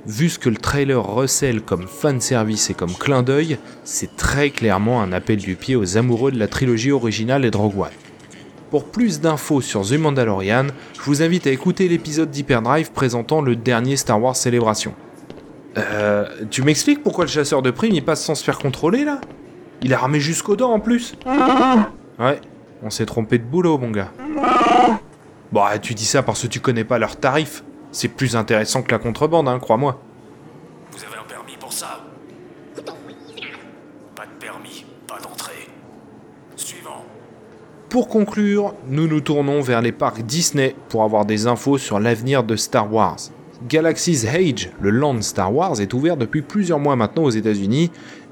Vu 0.07 0.29
ce 0.29 0.39
que 0.39 0.49
le 0.49 0.57
trailer 0.57 1.03
recèle 1.03 1.63
comme 1.63 1.89
fanservice 1.89 2.71
et 2.71 2.75
comme 2.75 2.93
clin 2.93 3.25
d'œil, 3.25 3.59
c'est 3.83 4.15
très 4.15 4.51
clairement 4.51 5.03
un 5.03 5.11
appel 5.11 5.39
du 5.39 5.57
pied 5.57 5.75
aux 5.75 5.97
amoureux 5.99 6.31
de 6.31 6.39
la 6.39 6.47
trilogie 6.47 6.93
originale 6.93 7.45
et 7.45 7.51
de. 7.51 7.59
Pour 8.71 8.85
plus 8.85 9.21
d'infos 9.21 9.61
sur 9.61 9.85
The 9.85 9.99
Mandalorian, 9.99 10.69
je 10.95 11.03
vous 11.03 11.23
invite 11.23 11.49
à 11.49 11.51
écouter 11.51 11.89
l'épisode 11.89 12.31
d'Hyperdrive 12.31 12.93
présentant 12.93 13.41
le 13.41 13.57
dernier 13.57 13.97
Star 13.97 14.23
Wars 14.23 14.37
Célébration. 14.37 14.95
Euh, 15.77 16.29
tu 16.53 16.63
m'expliques 16.63 17.03
pourquoi 17.03 17.25
le 17.25 17.31
chasseur 17.31 17.63
de 17.63 17.73
primes 17.73 17.95
il 17.95 18.05
passe 18.05 18.25
sans 18.25 18.37
se 18.37 18.45
faire 18.45 18.61
contrôler 18.61 19.05
là? 19.05 19.21
Il 19.83 19.93
a 19.93 19.99
armé 19.99 20.21
jusqu'aux 20.21 20.55
dents 20.55 20.71
en 20.71 20.79
plus 20.79 21.17
Ouais, 21.27 22.41
on 22.85 22.91
s'est 22.91 23.07
trompé 23.07 23.39
de 23.39 23.45
boulot 23.45 23.77
mon 23.77 23.91
gars. 23.91 24.13
Bon, 25.53 25.63
tu 25.81 25.95
dis 25.95 26.05
ça 26.05 26.23
parce 26.23 26.43
que 26.43 26.47
tu 26.49 26.61
connais 26.61 26.85
pas 26.85 26.99
leurs 26.99 27.17
tarifs. 27.17 27.63
C'est 27.93 28.09
plus 28.09 28.37
intéressant 28.37 28.83
que 28.83 28.91
la 28.91 28.99
contrebande, 28.99 29.49
hein, 29.49 29.59
crois-moi. 29.59 30.01
Vous 30.91 30.99
avez 31.05 31.17
un 31.17 31.29
permis 31.29 31.57
pour 31.59 31.73
ça? 31.73 32.05
Pas 32.75 32.83
de 34.27 34.39
permis, 34.41 34.85
pas 35.07 35.19
d'entrée. 35.19 35.69
Suivant. 36.57 37.05
Pour 37.89 38.09
conclure, 38.09 38.75
nous 38.89 39.07
nous 39.07 39.21
tournons 39.21 39.61
vers 39.61 39.81
les 39.81 39.93
parcs 39.93 40.23
Disney 40.23 40.75
pour 40.89 41.05
avoir 41.05 41.25
des 41.25 41.47
infos 41.47 41.79
sur 41.79 42.01
l'avenir 42.01 42.43
de 42.43 42.57
Star 42.57 42.93
Wars. 42.93 43.19
Galaxy's 43.69 44.27
Age, 44.27 44.71
le 44.81 44.91
land 44.91 45.23
Star 45.23 45.55
Wars, 45.55 45.81
est 45.81 45.95
ouvert 45.95 46.17
depuis 46.17 46.43
plusieurs 46.43 46.81
mois 46.81 46.97
maintenant 46.97 47.23
aux 47.23 47.31
États-Unis 47.31 47.91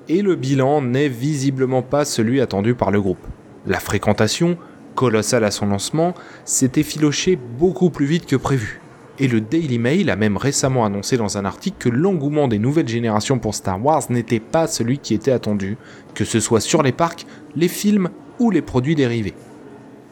et 0.09 0.20
le 0.20 0.35
bilan 0.35 0.83
n'est 0.83 1.09
visiblement 1.09 1.81
pas 1.81 2.05
celui 2.05 2.42
attendu 2.42 2.74
par 2.74 2.90
le 2.90 3.00
groupe. 3.00 3.27
La 3.66 3.81
fréquentation, 3.81 4.59
colossale 4.95 5.45
à 5.45 5.51
son 5.51 5.67
lancement, 5.67 6.15
s'est 6.45 6.73
effilochée 6.77 7.37
beaucoup 7.37 7.91
plus 7.91 8.07
vite 8.07 8.27
que 8.27 8.37
prévu. 8.37 8.81
Et 9.19 9.29
le 9.29 9.41
Daily 9.41 9.79
Mail 9.79 10.11
a 10.11 10.17
même 10.17 10.37
récemment 10.37 10.85
annoncé 10.85 11.17
dans 11.17 11.39
un 11.39 11.45
article 11.45 11.77
que 11.79 11.89
l'engouement 11.89 12.49
des 12.49 12.59
nouvelles 12.59 12.89
générations 12.89 13.39
pour 13.39 13.55
Star 13.55 13.85
Wars 13.85 14.03
n'était 14.11 14.41
pas 14.41 14.67
celui 14.67 14.99
qui 14.99 15.15
était 15.15 15.31
attendu, 15.31 15.77
que 16.15 16.25
ce 16.25 16.41
soit 16.41 16.61
sur 16.61 16.83
les 16.83 16.91
parcs, 16.91 17.27
les 17.55 17.69
films 17.69 18.11
ou 18.41 18.51
les 18.51 18.63
produits 18.63 18.97
dérivés. 18.97 19.35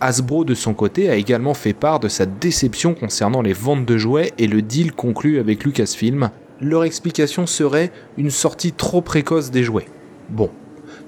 Hasbro 0.01 0.45
de 0.45 0.55
son 0.55 0.75
côté 0.75 1.09
a 1.09 1.17
également 1.17 1.55
fait 1.55 1.73
part 1.73 2.01
de 2.01 2.09
sa 2.09 2.27
déception 2.27 2.95
concernant 2.95 3.43
les 3.43 3.53
ventes 3.53 3.87
de 3.87 3.99
jouets 3.99 4.33
et 4.39 4.47
le 4.47 4.63
deal 4.63 4.93
conclu 4.93 5.39
avec 5.39 5.65
Lucasfilm. 5.65 6.31
Leur 6.61 6.85
explication 6.85 7.47
serait 7.47 7.93
une 8.17 8.31
sortie 8.31 8.73
trop 8.73 9.01
précoce 9.01 9.51
des 9.51 9.65
jouets. 9.65 9.87
Bon, 10.29 10.51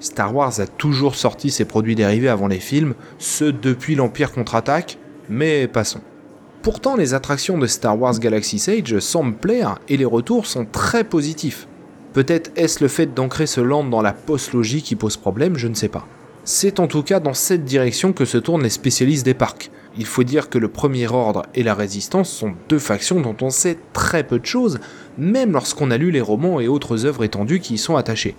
Star 0.01 0.35
Wars 0.35 0.61
a 0.61 0.67
toujours 0.67 1.15
sorti 1.15 1.51
ses 1.51 1.65
produits 1.65 1.95
dérivés 1.95 2.29
avant 2.29 2.47
les 2.47 2.61
films, 2.61 2.95
ce 3.19 3.45
depuis 3.45 3.95
l'Empire 3.95 4.33
contre-attaque, 4.33 4.99
mais 5.29 5.67
passons. 5.69 6.01
Pourtant, 6.63 6.97
les 6.97 7.13
attractions 7.13 7.59
de 7.59 7.67
Star 7.67 8.01
Wars 8.01 8.19
Galaxy 8.19 8.63
Age 8.71 8.99
semblent 8.99 9.37
plaire 9.37 9.79
et 9.89 9.97
les 9.97 10.05
retours 10.05 10.47
sont 10.47 10.65
très 10.65 11.05
positifs. 11.05 11.69
Peut-être 12.15 12.53
est-ce 12.57 12.83
le 12.83 12.89
fait 12.89 13.13
d'ancrer 13.13 13.47
ce 13.47 13.61
land 13.61 13.85
dans 13.85 14.01
la 14.01 14.13
post-logie 14.13 14.83
qui 14.83 14.97
pose 14.97 15.17
problème, 15.17 15.59
je 15.59 15.69
ne 15.69 15.75
sais 15.75 15.89
pas. 15.89 16.07
C'est 16.45 16.79
en 16.79 16.87
tout 16.87 17.03
cas 17.03 17.21
dans 17.21 17.35
cette 17.35 17.65
direction 17.65 18.13
que 18.13 18.25
se 18.25 18.39
tournent 18.39 18.63
les 18.63 18.71
spécialistes 18.71 19.25
des 19.25 19.35
parcs. 19.35 19.71
Il 19.99 20.07
faut 20.07 20.25
dire 20.25 20.51
que 20.51 20.59
le 20.59 20.69
Premier 20.69 21.07
Ordre 21.09 21.43
et 21.55 21.63
la 21.63 21.75
Résistance 21.75 22.31
sont 22.31 22.55
deux 22.69 22.79
factions 22.79 23.21
dont 23.21 23.37
on 23.43 23.51
sait 23.51 23.79
très 23.93 24.25
peu 24.25 24.39
de 24.39 24.47
choses, 24.47 24.79
même 25.19 25.53
lorsqu'on 25.53 25.91
a 25.91 25.97
lu 25.97 26.11
les 26.11 26.21
romans 26.21 26.61
et 26.61 26.69
autres 26.69 27.07
œuvres 27.07 27.25
étendues 27.25 27.61
qui 27.61 27.75
y 27.75 27.79
sont 27.79 27.97
attachées. 27.97 28.37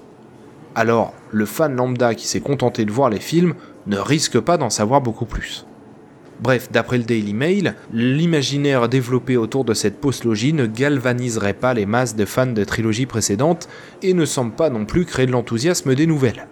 Alors, 0.76 1.14
le 1.32 1.46
fan 1.46 1.74
lambda 1.76 2.16
qui 2.16 2.28
s'est 2.28 2.42
contenté 2.42 2.84
de 2.84 2.92
voir 2.92 3.10
les 3.10 3.22
films 3.22 3.56
ne 3.88 3.98
risque 3.98 4.40
pas 4.40 4.58
d'en 4.58 4.70
savoir 4.70 5.00
beaucoup 5.00 5.26
plus. 5.26 5.66
Bref, 6.42 6.70
d'après 6.70 6.98
le 6.98 7.06
Daily 7.06 7.34
Mail, 7.34 7.76
l'imaginaire 7.94 8.90
développé 8.90 9.38
autour 9.38 9.64
de 9.64 9.74
cette 9.74 10.02
post-logie 10.02 10.52
ne 10.52 10.66
galvaniserait 10.66 11.54
pas 11.54 11.74
les 11.74 11.86
masses 11.86 12.18
de 12.18 12.26
fans 12.26 12.46
de 12.46 12.64
trilogies 12.66 13.06
précédentes 13.06 13.70
et 14.02 14.14
ne 14.14 14.26
semble 14.26 14.52
pas 14.52 14.70
non 14.70 14.86
plus 14.86 15.06
créer 15.06 15.28
de 15.28 15.32
l'enthousiasme 15.32 15.96
des 15.96 16.08
nouvelles. 16.08 16.48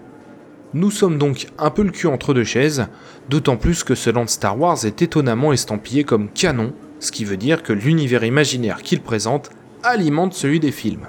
Nous 0.73 0.89
sommes 0.89 1.17
donc 1.17 1.47
un 1.59 1.69
peu 1.69 1.83
le 1.83 1.91
cul 1.91 2.07
entre 2.07 2.33
deux 2.33 2.45
chaises, 2.45 2.87
d'autant 3.29 3.57
plus 3.57 3.83
que 3.83 3.93
ce 3.93 4.09
land 4.09 4.27
Star 4.27 4.57
Wars 4.57 4.85
est 4.85 5.01
étonnamment 5.01 5.51
estampillé 5.51 6.05
comme 6.05 6.29
canon, 6.29 6.73
ce 6.99 7.11
qui 7.11 7.25
veut 7.25 7.37
dire 7.37 7.61
que 7.61 7.73
l'univers 7.73 8.23
imaginaire 8.23 8.81
qu'il 8.81 9.01
présente 9.01 9.49
alimente 9.83 10.33
celui 10.33 10.61
des 10.61 10.71
films. 10.71 11.07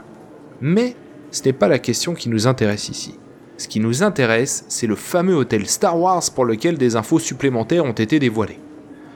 Mais 0.61 0.96
ce 1.35 1.42
n'est 1.42 1.53
pas 1.53 1.66
la 1.66 1.81
question 1.81 2.14
qui 2.14 2.29
nous 2.29 2.47
intéresse 2.47 2.88
ici. 2.88 3.18
Ce 3.57 3.66
qui 3.66 3.81
nous 3.81 4.05
intéresse, 4.05 4.64
c'est 4.68 4.87
le 4.87 4.94
fameux 4.94 5.35
hôtel 5.35 5.66
Star 5.66 5.99
Wars 5.99 6.23
pour 6.33 6.44
lequel 6.44 6.79
des 6.79 6.94
infos 6.94 7.18
supplémentaires 7.18 7.85
ont 7.85 7.90
été 7.90 8.20
dévoilées. 8.20 8.61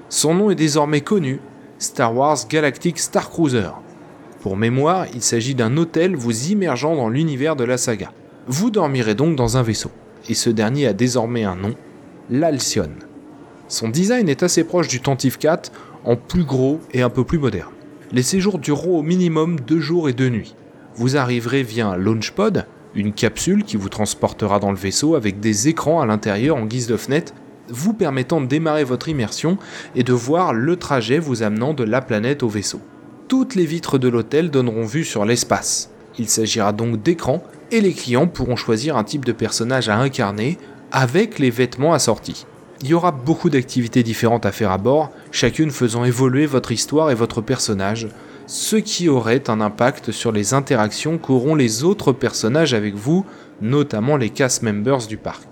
Son 0.09 0.35
nom 0.35 0.51
est 0.51 0.57
désormais 0.57 1.01
connu, 1.01 1.41
Star 1.79 2.17
Wars 2.17 2.39
Galactic 2.49 2.99
Star 2.99 3.31
Cruiser. 3.31 3.71
Pour 4.41 4.57
mémoire, 4.57 5.07
il 5.15 5.23
s'agit 5.23 5.55
d'un 5.55 5.77
hôtel 5.77 6.17
vous 6.17 6.49
immergeant 6.49 6.97
dans 6.97 7.09
l'univers 7.09 7.55
de 7.55 7.63
la 7.63 7.79
saga. 7.79 8.11
Vous 8.49 8.73
dormirez 8.73 9.15
donc 9.15 9.37
dans 9.37 9.57
un 9.57 9.63
vaisseau 9.63 9.93
et 10.29 10.35
ce 10.35 10.51
dernier 10.51 10.89
a 10.89 10.95
désormais 10.95 11.45
un 11.45 11.55
nom, 11.55 11.77
l'Alcyon. 12.31 12.91
Son 13.69 13.89
design 13.89 14.29
est 14.29 14.43
assez 14.43 14.65
proche 14.65 14.89
du 14.89 15.01
Tantive 15.01 15.39
4, 15.39 15.71
en 16.05 16.17
plus 16.17 16.45
gros 16.45 16.81
et 16.93 17.03
un 17.03 17.11
peu 17.11 17.23
plus 17.23 17.39
moderne. 17.39 17.71
Les 18.11 18.23
séjours 18.23 18.59
dureront 18.59 18.99
au 18.99 19.03
minimum 19.03 19.61
deux 19.61 19.79
jours 19.79 20.09
et 20.09 20.13
deux 20.15 20.31
nuits. 20.31 20.57
Vous 20.99 21.17
arriverez 21.17 21.63
via 21.63 21.87
un 21.87 21.97
launchpod, 21.97 22.67
une 22.97 23.13
capsule 23.13 23.63
qui 23.63 23.77
vous 23.77 23.89
transportera 23.89 24.59
dans 24.59 24.73
le 24.73 24.77
vaisseau 24.77 25.15
avec 25.15 25.39
des 25.39 25.69
écrans 25.69 26.01
à 26.01 26.07
l'intérieur 26.07 26.57
en 26.57 26.67
guise 26.67 26.89
de 26.89 26.97
fenêtre, 26.97 27.35
vous 27.69 27.93
permettant 27.93 28.41
de 28.41 28.47
démarrer 28.47 28.83
votre 28.83 29.09
immersion 29.09 29.59
et 29.95 30.03
de 30.03 30.13
voir 30.13 30.53
le 30.53 30.75
trajet 30.75 31.21
vous 31.21 31.45
amenant 31.45 31.73
de 31.73 31.85
la 31.85 32.01
planète 32.01 32.43
au 32.43 32.49
vaisseau. 32.49 32.81
Toutes 33.29 33.55
les 33.55 33.65
vitres 33.65 33.99
de 33.99 34.09
l'hôtel 34.09 34.51
donneront 34.51 34.87
vue 34.87 35.05
sur 35.05 35.25
l'espace. 35.25 35.91
Il 36.19 36.29
s'agira 36.29 36.73
donc 36.73 37.01
d'écrans 37.01 37.45
et 37.71 37.81
les 37.81 37.93
clients 37.93 38.27
pourront 38.27 38.57
choisir 38.57 38.97
un 38.97 39.05
type 39.05 39.25
de 39.25 39.31
personnage 39.31 39.89
à 39.89 39.99
incarner 39.99 40.59
avec 40.91 41.39
les 41.39 41.51
vêtements 41.51 41.95
assortis. 41.95 42.45
Il 42.83 42.89
y 42.89 42.95
aura 42.95 43.13
beaucoup 43.13 43.51
d'activités 43.51 44.03
différentes 44.03 44.47
à 44.47 44.53
faire 44.53 44.73
à 44.73 44.79
bord, 44.79 45.13
chacune 45.31 45.71
faisant 45.71 46.05
évoluer 46.05 46.47
votre 46.47 46.73
histoire 46.73 47.13
et 47.13 47.15
votre 47.15 47.41
personnage, 47.41 48.09
ce 48.49 48.77
qui 48.77 49.11
aurait 49.11 49.51
un 49.51 49.61
impact 49.61 50.11
sur 50.11 50.33
les 50.33 50.55
interactions 50.55 51.19
qu'auront 51.19 51.55
les 51.55 51.85
autres 51.85 52.13
personnages 52.13 52.73
avec 52.73 52.95
vous, 52.95 53.27
notamment 53.61 54.17
les 54.17 54.31
cast 54.31 54.63
members 54.63 55.07
du 55.07 55.19
parc. 55.19 55.43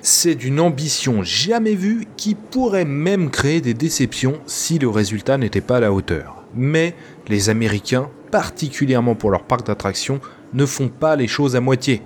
C'est 0.00 0.34
d'une 0.34 0.58
ambition 0.58 1.22
jamais 1.22 1.74
vue 1.74 2.06
qui 2.16 2.34
pourrait 2.34 2.86
même 2.86 3.30
créer 3.30 3.60
des 3.60 3.74
déceptions 3.74 4.40
si 4.46 4.78
le 4.78 4.88
résultat 4.88 5.36
n'était 5.36 5.60
pas 5.60 5.76
à 5.76 5.80
la 5.80 5.92
hauteur. 5.92 6.44
Mais 6.54 6.94
les 7.28 7.50
Américains, 7.50 8.08
particulièrement 8.30 9.14
pour 9.14 9.30
leur 9.30 9.44
parc 9.44 9.66
d'attractions, 9.66 10.20
ne 10.54 10.64
font 10.64 10.88
pas 10.88 11.14
les 11.14 11.28
choses 11.28 11.56
à 11.56 11.60
moitié. 11.60 12.00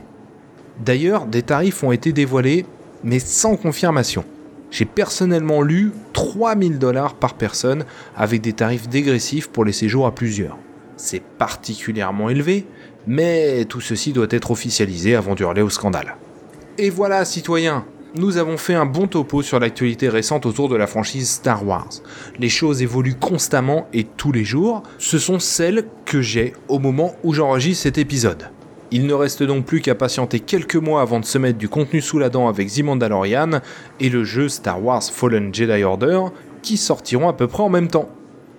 D'ailleurs, 0.84 1.26
des 1.26 1.42
tarifs 1.42 1.84
ont 1.84 1.92
été 1.92 2.12
dévoilés, 2.12 2.66
mais 3.04 3.20
sans 3.20 3.54
confirmation. 3.54 4.24
J'ai 4.70 4.85
personnellement 4.85 5.62
lu 5.62 5.92
3000 6.12 6.78
dollars 6.78 7.14
par 7.14 7.35
personne 7.35 7.85
avec 8.16 8.40
des 8.40 8.52
tarifs 8.52 8.88
dégressifs 8.88 9.48
pour 9.48 9.64
les 9.64 9.72
séjours 9.72 10.06
à 10.06 10.14
plusieurs. 10.14 10.59
C'est 10.96 11.22
particulièrement 11.22 12.30
élevé, 12.30 12.66
mais 13.06 13.64
tout 13.64 13.80
ceci 13.80 14.12
doit 14.12 14.26
être 14.30 14.50
officialisé 14.50 15.16
avant 15.16 15.35
d'hurler 15.35 15.62
au 15.62 15.70
scandale. 15.70 16.16
Et 16.78 16.90
voilà, 16.90 17.24
citoyens, 17.24 17.85
nous 18.14 18.37
avons 18.37 18.56
fait 18.56 18.74
un 18.74 18.87
bon 18.87 19.06
topo 19.06 19.42
sur 19.42 19.61
l'actualité 19.61 20.09
récente 20.09 20.44
autour 20.44 20.68
de 20.68 20.76
la 20.76 20.87
franchise 20.87 21.30
Star 21.30 21.66
Wars. 21.66 21.90
Les 22.38 22.48
choses 22.48 22.83
évoluent 22.83 23.14
constamment 23.14 23.88
et 23.92 24.04
tous 24.04 24.33
les 24.33 24.44
jours. 24.44 24.83
Ce 24.98 25.18
sont 25.18 25.38
celles 25.38 25.87
que 26.04 26.20
j'ai 26.20 26.54
au 26.68 26.78
moment 26.78 27.14
où 27.22 27.35
j'enregistre 27.35 27.85
cet 27.85 27.98
épisode. 27.98 28.50
Il 28.92 29.07
ne 29.07 29.14
reste 29.14 29.44
donc 29.44 29.66
plus 29.66 29.81
qu'à 29.81 29.94
patienter 29.94 30.40
quelques 30.40 30.76
mois 30.76 31.00
avant 31.00 31.20
de 31.20 31.24
se 31.24 31.38
mettre 31.38 31.59
du 31.59 31.68
contenu 31.68 32.00
sous 32.00 32.18
la 32.18 32.29
dent 32.29 32.48
avec 32.48 32.72
The 32.72 32.83
Mandalorian 32.83 33.61
et 34.00 34.09
le 34.09 34.24
jeu 34.24 34.48
Star 34.48 34.83
Wars 34.83 35.05
Fallen 35.05 35.55
Jedi 35.55 35.85
Order 35.85 36.22
qui 36.62 36.76
sortiront 36.76 37.29
à 37.29 37.33
peu 37.33 37.46
près 37.46 37.62
en 37.62 37.68
même 37.68 37.88
temps. 37.88 38.09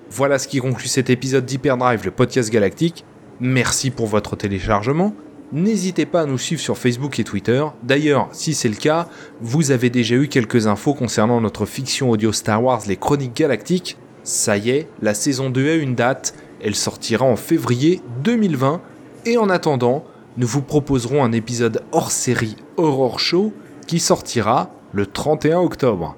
Voilà 0.10 0.40
ce 0.40 0.48
qui 0.48 0.60
conclut 0.60 0.88
cet 0.88 1.10
épisode 1.10 1.46
d'Hyperdrive, 1.46 2.06
le 2.06 2.12
podcast 2.12 2.50
galactique. 2.50 3.04
Merci 3.42 3.92
pour 3.92 4.08
votre 4.08 4.38
téléchargement. 4.38 5.14
N'hésitez 5.52 6.06
pas 6.06 6.22
à 6.22 6.26
nous 6.26 6.38
suivre 6.38 6.62
sur 6.62 6.78
Facebook 6.78 7.20
et 7.20 7.26
Twitter. 7.26 7.66
D'ailleurs, 7.84 8.30
si 8.32 8.54
c'est 8.54 8.70
le 8.70 8.76
cas, 8.76 9.10
vous 9.42 9.72
avez 9.72 9.90
déjà 9.90 10.16
eu 10.16 10.30
quelques 10.30 10.68
infos 10.68 10.94
concernant 10.94 11.42
notre 11.42 11.66
fiction 11.66 12.10
audio 12.10 12.32
Star 12.32 12.64
Wars 12.64 12.84
Les 12.88 12.96
Chroniques 12.96 13.36
Galactiques. 13.36 13.98
Ça 14.24 14.56
y 14.56 14.70
est, 14.70 14.88
la 15.02 15.14
saison 15.14 15.50
2 15.50 15.70
a 15.72 15.74
une 15.76 15.96
date. 15.96 16.36
Elle 16.64 16.76
sortira 16.76 17.26
en 17.26 17.36
février 17.36 18.02
2020. 18.24 18.82
Et 19.26 19.38
en 19.38 19.50
attendant, 19.50 20.06
nous 20.38 20.48
vous 20.48 20.62
proposerons 20.62 21.24
un 21.24 21.34
épisode 21.34 21.84
hors 21.92 22.12
série 22.12 22.56
Horror 22.78 23.20
Show 23.20 23.54
qui 23.86 24.00
sortira 24.00 24.72
le 24.94 25.06
31 25.06 25.60
octobre. 25.60 26.16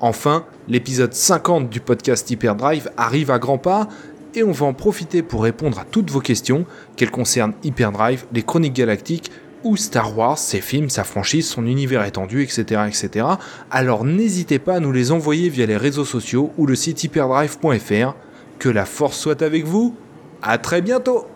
Enfin, 0.00 0.44
l'épisode 0.66 1.14
50 1.14 1.68
du 1.68 1.80
podcast 1.80 2.28
Hyperdrive 2.28 2.90
arrive 2.96 3.30
à 3.30 3.38
grands 3.38 3.58
pas 3.58 3.88
et 4.34 4.42
on 4.42 4.50
va 4.50 4.66
en 4.66 4.74
profiter 4.74 5.22
pour 5.22 5.44
répondre 5.44 5.78
à 5.78 5.84
toutes 5.84 6.10
vos 6.10 6.20
questions, 6.20 6.66
qu'elles 6.96 7.10
concernent 7.10 7.54
Hyperdrive, 7.62 8.24
les 8.32 8.42
Chroniques 8.42 8.72
Galactiques 8.72 9.30
ou 9.62 9.76
Star 9.76 10.18
Wars, 10.18 10.38
ses 10.38 10.60
films, 10.60 10.90
sa 10.90 11.04
franchise, 11.04 11.48
son 11.48 11.66
univers 11.66 12.04
étendu, 12.04 12.42
etc. 12.42 12.82
etc. 12.88 13.26
Alors 13.70 14.04
n'hésitez 14.04 14.58
pas 14.58 14.74
à 14.74 14.80
nous 14.80 14.90
les 14.90 15.12
envoyer 15.12 15.48
via 15.48 15.66
les 15.66 15.76
réseaux 15.76 16.04
sociaux 16.04 16.50
ou 16.58 16.66
le 16.66 16.74
site 16.74 17.04
hyperdrive.fr. 17.04 18.14
Que 18.58 18.68
la 18.68 18.86
force 18.86 19.18
soit 19.18 19.42
avec 19.42 19.64
vous. 19.64 19.94
À 20.42 20.58
très 20.58 20.82
bientôt. 20.82 21.26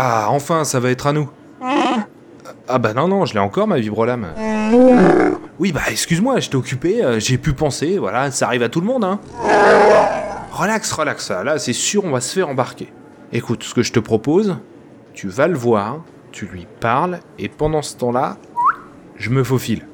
Ah, 0.00 0.28
enfin, 0.30 0.62
ça 0.62 0.78
va 0.78 0.90
être 0.90 1.08
à 1.08 1.12
nous. 1.12 1.28
Ah 2.68 2.78
bah 2.78 2.94
non, 2.94 3.08
non, 3.08 3.24
je 3.26 3.34
l'ai 3.34 3.40
encore 3.40 3.66
ma 3.66 3.80
vibrolame. 3.80 4.28
Oui, 5.58 5.72
bah 5.72 5.80
excuse-moi, 5.90 6.38
j'étais 6.38 6.54
occupé, 6.54 7.02
euh, 7.02 7.18
j'ai 7.18 7.36
pu 7.36 7.52
penser, 7.52 7.98
voilà, 7.98 8.30
ça 8.30 8.46
arrive 8.46 8.62
à 8.62 8.68
tout 8.68 8.80
le 8.80 8.86
monde, 8.86 9.02
hein. 9.02 9.18
Relax, 10.52 10.92
relax, 10.92 11.30
là 11.30 11.58
c'est 11.58 11.72
sûr 11.72 12.04
on 12.04 12.12
va 12.12 12.20
se 12.20 12.32
faire 12.32 12.48
embarquer. 12.48 12.92
Écoute, 13.32 13.64
ce 13.64 13.74
que 13.74 13.82
je 13.82 13.92
te 13.92 13.98
propose, 13.98 14.56
tu 15.14 15.26
vas 15.26 15.48
le 15.48 15.56
voir, 15.58 16.04
tu 16.30 16.46
lui 16.46 16.68
parles, 16.78 17.18
et 17.40 17.48
pendant 17.48 17.82
ce 17.82 17.96
temps-là, 17.96 18.36
je 19.16 19.30
me 19.30 19.42
faufile. 19.42 19.84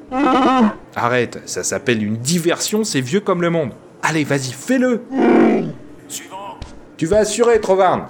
Arrête, 0.95 1.41
ça 1.47 1.63
s'appelle 1.63 2.03
une 2.03 2.17
diversion, 2.17 2.83
c'est 2.83 3.01
vieux 3.01 3.21
comme 3.21 3.41
le 3.41 3.49
monde. 3.49 3.71
Allez, 4.03 4.23
vas-y, 4.23 4.51
fais-le 4.51 5.01
Suivant. 6.07 6.59
Tu 6.95 7.07
vas 7.07 7.17
assurer, 7.17 7.59
Trovarne 7.59 8.05